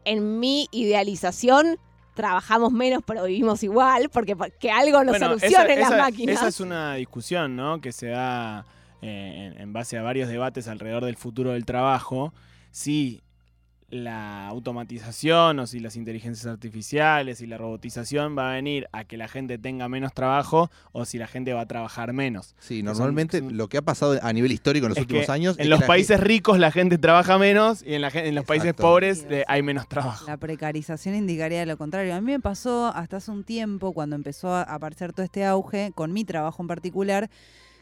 en 0.04 0.40
mi 0.40 0.68
idealización 0.72 1.80
trabajamos 2.16 2.72
menos 2.72 3.04
pero 3.06 3.26
vivimos 3.26 3.62
igual, 3.64 4.10
porque 4.10 4.36
que 4.60 4.72
algo 4.72 5.04
nos 5.04 5.20
Bueno, 5.20 5.28
solucione 5.38 5.74
esa, 5.74 5.80
las 5.82 5.90
esa- 5.92 5.98
máquinas. 6.02 6.36
esa 6.38 6.48
es 6.48 6.60
una 6.60 6.96
discusión, 6.96 7.56
¿no? 7.56 7.80
Que 7.82 7.92
se 7.92 8.08
da 8.08 8.66
eh, 9.02 9.52
en, 9.56 9.62
en 9.62 9.74
base 9.74 9.98
a 9.98 10.02
varios 10.02 10.30
debates 10.30 10.68
alrededor 10.68 11.06
del 11.06 11.18
futuro 11.18 11.52
del 11.52 11.66
trabajo. 11.66 12.34
Si 12.72 13.22
la 13.89 14.48
automatización 14.48 15.60
o 15.60 15.68
si 15.68 15.80
las 15.80 15.96
inteligencias 15.96 16.48
artificiales 16.48 17.42
y 17.42 17.48
la 17.48 17.58
robotización 17.58 18.36
va 18.38 18.51
a 18.51 18.56
venir 18.56 18.88
a 18.92 19.04
que 19.04 19.15
la 19.15 19.27
gente 19.27 19.58
tenga 19.58 19.88
menos 19.89 20.13
trabajo 20.13 20.72
o 20.92 21.06
si 21.06 21.18
la 21.18 21.27
gente 21.27 21.54
va 21.54 21.62
a 21.62 21.65
trabajar 21.68 22.12
menos. 22.13 22.56
Sí, 22.60 22.82
normalmente 22.84 23.40
son- 23.40 23.55
lo 23.55 23.68
que 23.68 23.77
ha 23.77 23.81
pasado 23.81 24.18
a 24.22 24.33
nivel 24.33 24.51
histórico 24.51 24.88
en 24.88 24.92
los 24.92 25.00
últimos 25.00 25.29
años. 25.29 25.55
es 25.57 25.64
En 25.66 25.70
los 25.70 25.81
la 25.81 25.88
países 25.88 26.20
ricos 26.20 26.57
la 26.60 26.72
gente 26.72 26.98
trabaja 26.98 27.38
menos 27.38 27.83
y 27.83 27.94
en, 27.94 28.01
la 28.01 28.10
en 28.10 28.33
los 28.36 28.46
países 28.46 28.74
pobres 28.74 29.20
Sí, 29.20 29.25
eh, 29.29 29.44
hay 29.48 29.62
menos 29.62 29.88
trabajo. 29.88 30.25
La 30.27 30.38
precarización 30.38 31.16
indicaría 31.16 31.66
lo 31.66 31.77
contrario. 31.77 32.16
A 32.16 32.22
mí 32.22 32.31
me 32.31 32.40
pasó 32.40 32.88
hasta 32.88 33.18
hace 33.18 33.31
un 33.31 33.44
tiempo, 33.44 33.94
cuando 33.94 34.16
empezó 34.16 34.53
a 34.53 34.64
aparecer 34.64 35.14
todo 35.14 35.24
este 35.24 35.46
auge, 35.46 35.92
con 35.94 36.12
mi 36.12 36.25
trabajo 36.25 36.62
en 36.64 36.68
particular, 36.68 37.29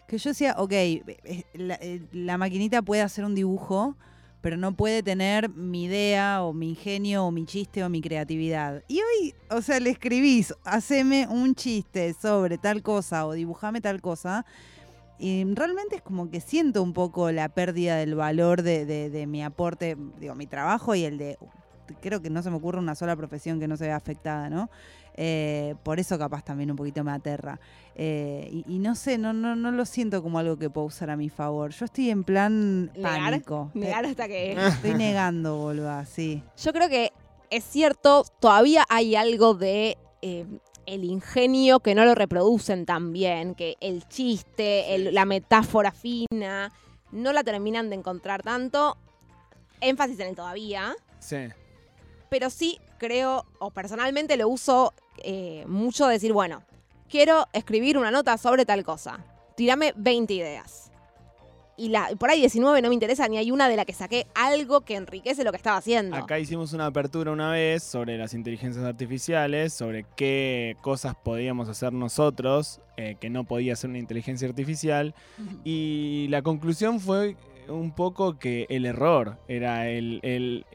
que 0.08 0.18
yo 0.18 0.30
decía, 0.32 0.56
ok, 0.58 0.72
eh, 0.74 1.44
la, 1.54 1.76
eh, 1.82 2.02
la 2.12 2.38
maquinita 2.38 2.82
puede 2.82 3.02
hacer 3.02 3.24
un 3.26 3.36
dibujo, 3.36 3.96
pero 4.44 4.58
no 4.58 4.76
puede 4.76 5.02
tener 5.02 5.48
mi 5.50 5.86
idea 5.86 6.44
o 6.44 6.52
mi 6.52 6.70
ingenio 6.72 7.24
o 7.26 7.32
mi 7.32 7.46
chiste 7.46 7.82
o 7.82 7.88
mi 7.90 8.02
creatividad. 8.02 8.84
Y 8.90 8.98
hoy, 9.00 9.34
o 9.50 9.62
sea, 9.62 9.80
le 9.80 9.90
escribís, 9.90 10.54
haceme 10.66 11.28
un 11.30 11.56
chiste 11.56 12.14
sobre 12.22 12.58
tal 12.58 12.84
cosa 12.84 13.26
o 13.26 13.32
dibujame 13.32 13.80
tal 13.80 14.02
cosa. 14.02 14.46
Y 15.18 15.46
realmente 15.54 15.96
es 15.96 16.02
como 16.02 16.30
que 16.30 16.42
siento 16.42 16.84
un 16.84 16.92
poco 16.92 17.32
la 17.32 17.48
pérdida 17.48 17.96
del 17.96 18.16
valor 18.16 18.64
de, 18.64 18.86
de- 18.86 19.26
mi 19.28 19.42
aporte, 19.42 19.96
digo, 20.20 20.36
mi 20.36 20.46
trabajo 20.46 20.94
y 20.94 21.06
el 21.06 21.18
de 21.18 21.38
creo 22.02 22.22
que 22.22 22.30
no 22.30 22.42
se 22.42 22.50
me 22.50 22.58
ocurre 22.58 22.80
una 22.80 22.96
sola 22.96 23.16
profesión 23.16 23.60
que 23.60 23.68
no 23.68 23.78
se 23.78 23.86
vea 23.86 23.96
afectada, 23.96 24.50
¿no? 24.50 24.70
Eh, 25.16 25.76
por 25.84 26.00
eso 26.00 26.18
capaz 26.18 26.44
también 26.44 26.72
un 26.72 26.78
poquito 26.78 27.04
me 27.04 27.12
aterra. 27.12 27.60
Eh, 27.96 28.50
y, 28.52 28.76
y 28.76 28.80
no 28.80 28.96
sé, 28.96 29.18
no, 29.18 29.32
no, 29.34 29.56
no 29.56 29.72
lo 29.72 29.86
siento 29.86 30.24
como 30.24 30.40
algo 30.40 30.58
que 30.58 30.70
puedo 30.70 30.88
usar 30.88 31.10
a 31.12 31.16
mi 31.16 31.30
favor. 31.30 31.72
Yo 31.72 31.86
estoy 31.86 32.10
en 32.10 32.24
plan 32.24 32.86
Negar, 32.96 33.20
pánico. 33.32 33.72
Negar 33.76 34.06
Eh, 34.06 34.10
hasta 34.10 34.28
que... 34.28 34.54
Estoy 34.54 34.94
negando, 34.96 35.58
boluda, 35.58 36.06
sí. 36.06 36.42
Yo 36.58 36.74
creo 36.74 36.90
que 36.90 37.12
es 37.52 37.64
cierto, 37.64 38.26
todavía 38.40 38.84
hay 38.90 39.16
algo 39.16 39.54
de 39.54 39.98
eh, 40.24 40.46
el 40.88 41.04
ingenio 41.04 41.80
que 41.82 41.94
no 41.94 42.04
lo 42.06 42.16
reproducen 42.16 42.86
tan 42.88 43.14
bien, 43.14 43.54
que 43.54 43.76
el 43.82 44.08
chiste, 44.08 44.96
el- 44.96 45.14
la 45.14 45.26
metáfora 45.26 45.92
fina, 45.92 46.72
no 47.12 47.32
la 47.34 47.44
terminan 47.44 47.92
de 47.92 47.98
encontrar 47.98 48.42
tanto. 48.42 48.98
Énfasis 49.82 50.20
en 50.22 50.30
el 50.30 50.36
todavía. 50.36 50.96
Sí. 51.20 51.38
Pero 52.34 52.50
sí 52.50 52.80
creo, 52.98 53.46
o 53.60 53.70
personalmente 53.70 54.38
lo 54.38 54.50
uso 54.50 54.92
eh, 55.24 55.66
mucho 55.68 56.08
decir, 56.08 56.34
bueno, 56.34 56.64
quiero 57.08 57.46
escribir 57.54 57.96
una 57.96 58.10
nota 58.10 58.40
sobre 58.40 58.66
tal 58.66 58.84
cosa. 58.84 59.24
Tírame 59.56 59.94
20 59.96 60.34
ideas. 60.34 60.92
Y 61.78 61.90
la, 61.90 62.10
por 62.18 62.32
ahí 62.32 62.40
19 62.40 62.82
no 62.82 62.88
me 62.88 62.96
interesa 62.96 63.28
ni 63.28 63.38
hay 63.38 63.52
una 63.52 63.70
de 63.70 63.76
la 63.76 63.86
que 63.86 63.94
saqué 63.94 64.26
algo 64.34 64.82
que 64.82 64.96
enriquece 64.96 65.44
lo 65.44 65.52
que 65.52 65.58
estaba 65.58 65.78
haciendo. 65.78 66.16
Acá 66.16 66.40
hicimos 66.40 66.74
una 66.74 66.88
apertura 66.88 67.32
una 67.32 67.52
vez 67.52 67.84
sobre 67.84 68.18
las 68.18 68.34
inteligencias 68.34 68.84
artificiales, 68.84 69.72
sobre 69.72 70.04
qué 70.16 70.76
cosas 70.82 71.14
podíamos 71.14 71.70
hacer 71.70 71.94
nosotros 71.94 72.82
eh, 72.98 73.16
que 73.20 73.30
no 73.30 73.44
podía 73.44 73.74
hacer 73.74 73.92
una 73.92 74.00
inteligencia 74.00 74.48
artificial. 74.48 75.14
Y 75.64 76.26
la 76.32 76.42
conclusión 76.42 77.00
fue 77.00 77.38
un 77.68 77.92
poco 77.92 78.40
que 78.40 78.66
el 78.70 78.88
error 78.88 79.38
era 79.48 79.88
el, 79.88 80.20
el 80.24 80.66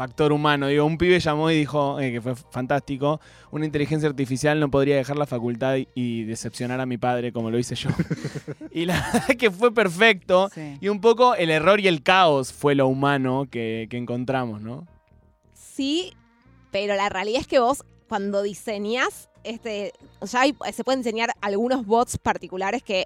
factor 0.00 0.32
humano. 0.32 0.68
Digo, 0.68 0.86
un 0.86 0.96
pibe 0.96 1.20
llamó 1.20 1.50
y 1.50 1.56
dijo, 1.58 2.00
eh, 2.00 2.10
que 2.10 2.22
fue 2.22 2.34
fantástico, 2.34 3.20
una 3.50 3.66
inteligencia 3.66 4.08
artificial 4.08 4.58
no 4.58 4.70
podría 4.70 4.96
dejar 4.96 5.18
la 5.18 5.26
facultad 5.26 5.76
y, 5.76 5.88
y 5.94 6.24
decepcionar 6.24 6.80
a 6.80 6.86
mi 6.86 6.96
padre 6.96 7.34
como 7.34 7.50
lo 7.50 7.58
hice 7.58 7.74
yo. 7.74 7.90
y 8.72 8.86
la 8.86 8.94
verdad 8.94 9.24
es 9.28 9.36
que 9.36 9.50
fue 9.50 9.74
perfecto. 9.74 10.48
sí. 10.54 10.78
Y 10.80 10.88
un 10.88 11.02
poco 11.02 11.34
el 11.34 11.50
error 11.50 11.80
y 11.80 11.86
el 11.86 12.02
caos 12.02 12.50
fue 12.50 12.74
lo 12.74 12.86
humano 12.88 13.46
que, 13.50 13.88
que 13.90 13.98
encontramos, 13.98 14.62
¿no? 14.62 14.86
Sí, 15.52 16.14
pero 16.70 16.94
la 16.94 17.10
realidad 17.10 17.42
es 17.42 17.46
que 17.46 17.58
vos 17.58 17.84
cuando 18.08 18.42
diseñas, 18.42 19.28
este, 19.44 19.92
ya 20.22 20.40
hay- 20.40 20.56
se 20.72 20.82
pueden 20.82 21.00
diseñar 21.02 21.30
algunos 21.42 21.84
bots 21.84 22.16
particulares 22.16 22.82
que 22.82 23.04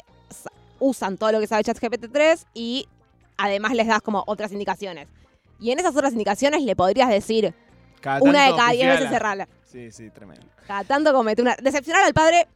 usan 0.78 1.16
todo 1.18 1.32
lo 1.32 1.40
que 1.40 1.48
sabe 1.48 1.64
ChatGPT 1.64 2.06
3 2.12 2.46
y 2.54 2.86
además 3.36 3.72
les 3.74 3.88
das 3.88 4.00
como 4.00 4.22
otras 4.28 4.52
indicaciones. 4.52 5.08
Y 5.60 5.70
en 5.70 5.78
esas 5.78 5.94
otras 5.94 6.12
indicaciones 6.12 6.62
le 6.62 6.76
podrías 6.76 7.08
decir 7.08 7.54
Cada 8.00 8.20
una 8.22 8.46
de 8.46 8.56
cada 8.56 8.70
10 8.72 8.86
veces 8.88 9.08
cerrarla. 9.08 9.48
Sí, 9.64 9.90
sí, 9.90 10.10
tremendo. 10.10 10.46
Cada 10.66 10.84
tanto 10.84 11.12
comete 11.12 11.42
una. 11.42 11.56
Decepcionar 11.56 12.04
al 12.04 12.14
padre, 12.14 12.46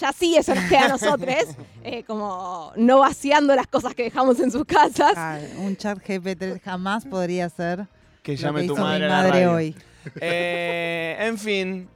ya 0.00 0.12
sí, 0.12 0.36
eso 0.36 0.54
nos 0.54 0.64
queda 0.64 0.86
a 0.86 0.88
nosotros. 0.88 1.34
eh, 1.84 2.02
como 2.04 2.72
no 2.76 3.00
vaciando 3.00 3.54
las 3.54 3.66
cosas 3.66 3.94
que 3.94 4.04
dejamos 4.04 4.40
en 4.40 4.50
sus 4.50 4.64
casas. 4.64 5.12
Ah, 5.16 5.38
un 5.58 5.76
chat 5.76 5.98
GPT 5.98 6.62
jamás 6.64 7.04
podría 7.04 7.48
ser 7.48 7.86
Que 8.22 8.32
lo 8.32 8.38
llame 8.38 8.60
que 8.62 8.66
tu 8.68 8.74
hizo 8.74 8.82
madre, 8.82 8.98
mi 9.00 9.04
a 9.04 9.08
la 9.08 9.14
madre 9.16 9.30
radio. 9.30 9.52
hoy. 9.52 9.76
Eh, 10.20 11.16
en 11.18 11.38
fin, 11.38 11.88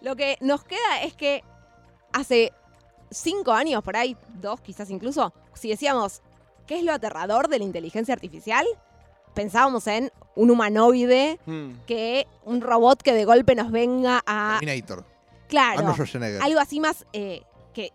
Lo 0.00 0.16
que 0.16 0.38
nos 0.40 0.64
queda 0.64 1.02
es 1.02 1.14
que 1.14 1.42
hace 2.12 2.52
cinco 3.10 3.52
años, 3.52 3.82
por 3.82 3.96
ahí, 3.96 4.16
dos 4.40 4.60
quizás 4.60 4.88
incluso, 4.90 5.32
si 5.54 5.68
decíamos, 5.68 6.22
¿qué 6.66 6.78
es 6.78 6.84
lo 6.84 6.92
aterrador 6.92 7.48
de 7.48 7.58
la 7.58 7.64
inteligencia 7.64 8.14
artificial? 8.14 8.64
Pensábamos 9.34 9.86
en 9.86 10.12
un 10.34 10.50
humanoide, 10.50 11.38
mm, 11.46 11.70
que 11.86 12.26
un 12.44 12.60
robot 12.60 13.02
que 13.02 13.12
de 13.12 13.24
golpe 13.24 13.54
nos 13.54 13.70
venga 13.70 14.22
a. 14.26 14.56
Terminator. 14.60 15.04
Claro. 15.48 15.94
Algo 16.42 16.60
así 16.60 16.80
más 16.80 17.04
eh, 17.12 17.42
que... 17.74 17.92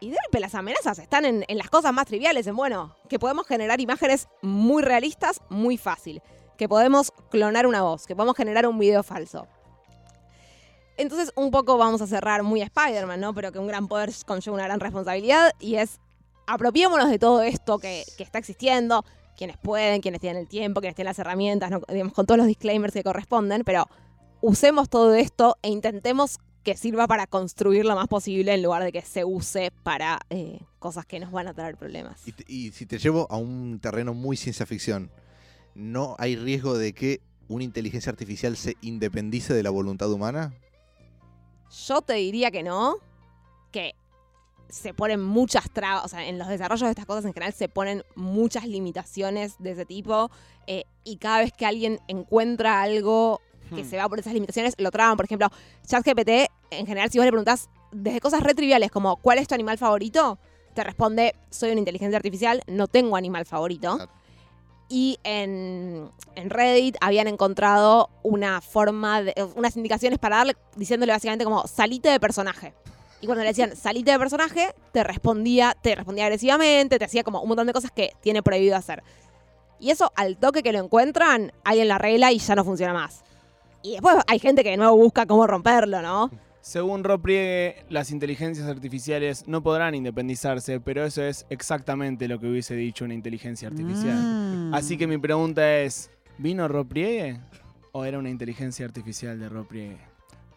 Y 0.00 0.10
de 0.10 0.16
golpe 0.24 0.38
las 0.40 0.54
amenazas 0.54 0.98
están 0.98 1.24
en, 1.24 1.44
en 1.48 1.58
las 1.58 1.70
cosas 1.70 1.92
más 1.92 2.06
triviales, 2.06 2.46
en 2.46 2.54
bueno, 2.54 2.94
que 3.08 3.18
podemos 3.18 3.46
generar 3.46 3.80
imágenes 3.80 4.28
muy 4.42 4.82
realistas, 4.82 5.40
muy 5.48 5.76
fácil, 5.76 6.22
que 6.56 6.68
podemos 6.68 7.12
clonar 7.30 7.66
una 7.66 7.82
voz, 7.82 8.06
que 8.06 8.14
podemos 8.14 8.36
generar 8.36 8.66
un 8.66 8.78
video 8.78 9.02
falso. 9.02 9.48
Entonces, 10.98 11.32
un 11.34 11.50
poco 11.50 11.78
vamos 11.78 12.02
a 12.02 12.06
cerrar 12.06 12.42
muy 12.42 12.60
a 12.60 12.64
Spider-Man, 12.64 13.20
¿no? 13.20 13.34
Pero 13.34 13.50
que 13.50 13.58
un 13.58 13.66
gran 13.66 13.88
poder 13.88 14.12
conlleva 14.26 14.54
una 14.54 14.64
gran 14.64 14.80
responsabilidad 14.80 15.52
y 15.58 15.76
es 15.76 15.98
apropiémonos 16.46 17.08
de 17.08 17.18
todo 17.18 17.42
esto 17.42 17.78
que, 17.78 18.04
que 18.16 18.22
está 18.22 18.38
existiendo, 18.38 19.04
quienes 19.38 19.56
pueden, 19.56 20.02
quienes 20.02 20.20
tienen 20.20 20.42
el 20.42 20.48
tiempo, 20.48 20.80
quienes 20.80 20.96
tienen 20.96 21.08
las 21.10 21.18
herramientas, 21.18 21.70
¿no? 21.70 21.80
digamos, 21.88 22.12
con 22.12 22.26
todos 22.26 22.36
los 22.36 22.46
disclaimers 22.46 22.92
que 22.92 23.02
corresponden, 23.02 23.62
pero 23.64 23.86
usemos 24.42 24.90
todo 24.90 25.14
esto 25.14 25.56
e 25.62 25.70
intentemos 25.70 26.38
que 26.64 26.76
sirva 26.76 27.06
para 27.06 27.26
construir 27.26 27.86
lo 27.86 27.94
más 27.94 28.08
posible 28.08 28.52
en 28.52 28.62
lugar 28.62 28.82
de 28.82 28.92
que 28.92 29.00
se 29.00 29.24
use 29.24 29.70
para 29.84 30.18
eh, 30.28 30.58
cosas 30.78 31.06
que 31.06 31.18
nos 31.20 31.30
van 31.32 31.48
a 31.48 31.54
traer 31.54 31.76
problemas. 31.76 32.26
Y, 32.28 32.32
te- 32.32 32.44
y 32.52 32.72
si 32.72 32.84
te 32.84 32.98
llevo 32.98 33.26
a 33.30 33.36
un 33.38 33.78
terreno 33.80 34.12
muy 34.12 34.36
ciencia 34.36 34.66
ficción, 34.66 35.10
¿no 35.74 36.16
hay 36.18 36.36
riesgo 36.36 36.76
de 36.76 36.92
que 36.92 37.20
una 37.48 37.64
inteligencia 37.64 38.10
artificial 38.10 38.56
se 38.56 38.76
independice 38.82 39.54
de 39.54 39.62
la 39.62 39.70
voluntad 39.70 40.12
humana? 40.12 40.52
Yo 41.86 42.02
te 42.02 42.14
diría 42.14 42.50
que 42.50 42.62
no, 42.62 42.96
que 43.70 43.94
se 44.68 44.94
ponen 44.94 45.22
muchas 45.22 45.70
trabas, 45.70 46.04
o 46.04 46.08
sea, 46.08 46.26
en 46.26 46.38
los 46.38 46.48
desarrollos 46.48 46.86
de 46.86 46.90
estas 46.90 47.06
cosas 47.06 47.24
en 47.24 47.32
general 47.32 47.52
se 47.52 47.68
ponen 47.68 48.02
muchas 48.14 48.66
limitaciones 48.66 49.56
de 49.58 49.72
ese 49.72 49.86
tipo 49.86 50.30
eh, 50.66 50.84
y 51.04 51.16
cada 51.16 51.38
vez 51.38 51.52
que 51.52 51.66
alguien 51.66 52.00
encuentra 52.08 52.82
algo 52.82 53.40
que 53.74 53.84
Hmm. 53.84 53.90
se 53.90 53.96
va 53.96 54.08
por 54.08 54.18
esas 54.18 54.32
limitaciones, 54.32 54.74
lo 54.78 54.90
traban. 54.90 55.16
Por 55.16 55.26
ejemplo, 55.26 55.48
ChatGPT, 55.86 56.50
en 56.70 56.86
general, 56.86 57.10
si 57.10 57.18
vos 57.18 57.24
le 57.24 57.30
preguntás 57.30 57.68
desde 57.92 58.20
cosas 58.20 58.42
re 58.42 58.54
triviales 58.54 58.90
como 58.90 59.16
¿cuál 59.16 59.38
es 59.38 59.48
tu 59.48 59.54
animal 59.54 59.78
favorito? 59.78 60.38
Te 60.74 60.84
responde, 60.84 61.34
soy 61.50 61.70
una 61.70 61.80
inteligencia 61.80 62.16
artificial, 62.16 62.62
no 62.66 62.86
tengo 62.86 63.16
animal 63.16 63.46
favorito. 63.46 63.96
Claro. 63.96 64.12
Y 64.90 65.18
en, 65.22 66.10
en 66.34 66.50
Reddit 66.50 66.96
habían 67.00 67.28
encontrado 67.28 68.08
una 68.22 68.60
forma, 68.62 69.22
de, 69.22 69.34
unas 69.54 69.76
indicaciones 69.76 70.18
para 70.18 70.36
darle, 70.36 70.56
diciéndole 70.76 71.12
básicamente 71.12 71.44
como 71.44 71.66
salite 71.66 72.08
de 72.08 72.18
personaje. 72.18 72.74
Y 73.20 73.26
cuando 73.26 73.42
le 73.42 73.48
decían 73.48 73.74
salite 73.76 74.12
de 74.12 74.18
personaje, 74.18 74.74
te 74.92 75.02
respondía, 75.02 75.76
te 75.80 75.94
respondía 75.94 76.24
agresivamente, 76.24 76.98
te 76.98 77.04
hacía 77.04 77.24
como 77.24 77.40
un 77.40 77.48
montón 77.48 77.66
de 77.66 77.72
cosas 77.72 77.90
que 77.90 78.12
tiene 78.20 78.42
prohibido 78.42 78.76
hacer. 78.76 79.02
Y 79.80 79.90
eso 79.90 80.12
al 80.16 80.36
toque 80.36 80.62
que 80.62 80.72
lo 80.72 80.78
encuentran, 80.78 81.52
alguien 81.64 81.88
la 81.88 81.96
arregla 81.96 82.32
y 82.32 82.38
ya 82.38 82.54
no 82.54 82.64
funciona 82.64 82.92
más. 82.92 83.22
Y 83.82 83.92
después 83.92 84.16
hay 84.26 84.38
gente 84.38 84.64
que 84.64 84.70
de 84.70 84.76
nuevo 84.76 84.96
busca 84.96 85.26
cómo 85.26 85.46
romperlo, 85.46 86.02
¿no? 86.02 86.30
Según 86.60 87.04
Rob 87.04 87.22
Priegue, 87.22 87.84
las 87.88 88.10
inteligencias 88.10 88.68
artificiales 88.68 89.46
no 89.46 89.62
podrán 89.62 89.94
independizarse, 89.94 90.80
pero 90.80 91.04
eso 91.04 91.22
es 91.22 91.46
exactamente 91.48 92.28
lo 92.28 92.38
que 92.38 92.48
hubiese 92.48 92.74
dicho 92.74 93.04
una 93.04 93.14
inteligencia 93.14 93.68
artificial. 93.68 94.16
Mm. 94.16 94.74
Así 94.74 94.98
que 94.98 95.06
mi 95.06 95.16
pregunta 95.16 95.78
es, 95.78 96.10
¿vino 96.36 96.68
Rob 96.68 96.88
Priegue 96.88 97.40
o 97.92 98.04
era 98.04 98.18
una 98.18 98.28
inteligencia 98.28 98.84
artificial 98.84 99.38
de 99.38 99.48
Rob 99.48 99.66
Priegue? 99.66 99.98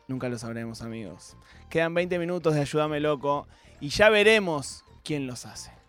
Nunca 0.08 0.30
lo 0.30 0.38
sabremos, 0.38 0.82
amigos. 0.82 1.38
Quedan 1.70 1.94
20 1.94 2.20
minutos 2.20 2.54
de 2.54 2.62
Ayúdame 2.62 3.00
Loco 3.00 3.48
y 3.80 3.90
ya 3.90 4.10
veremos 4.10 4.84
quién 5.04 5.28
los 5.28 5.46
hace. 5.46 5.81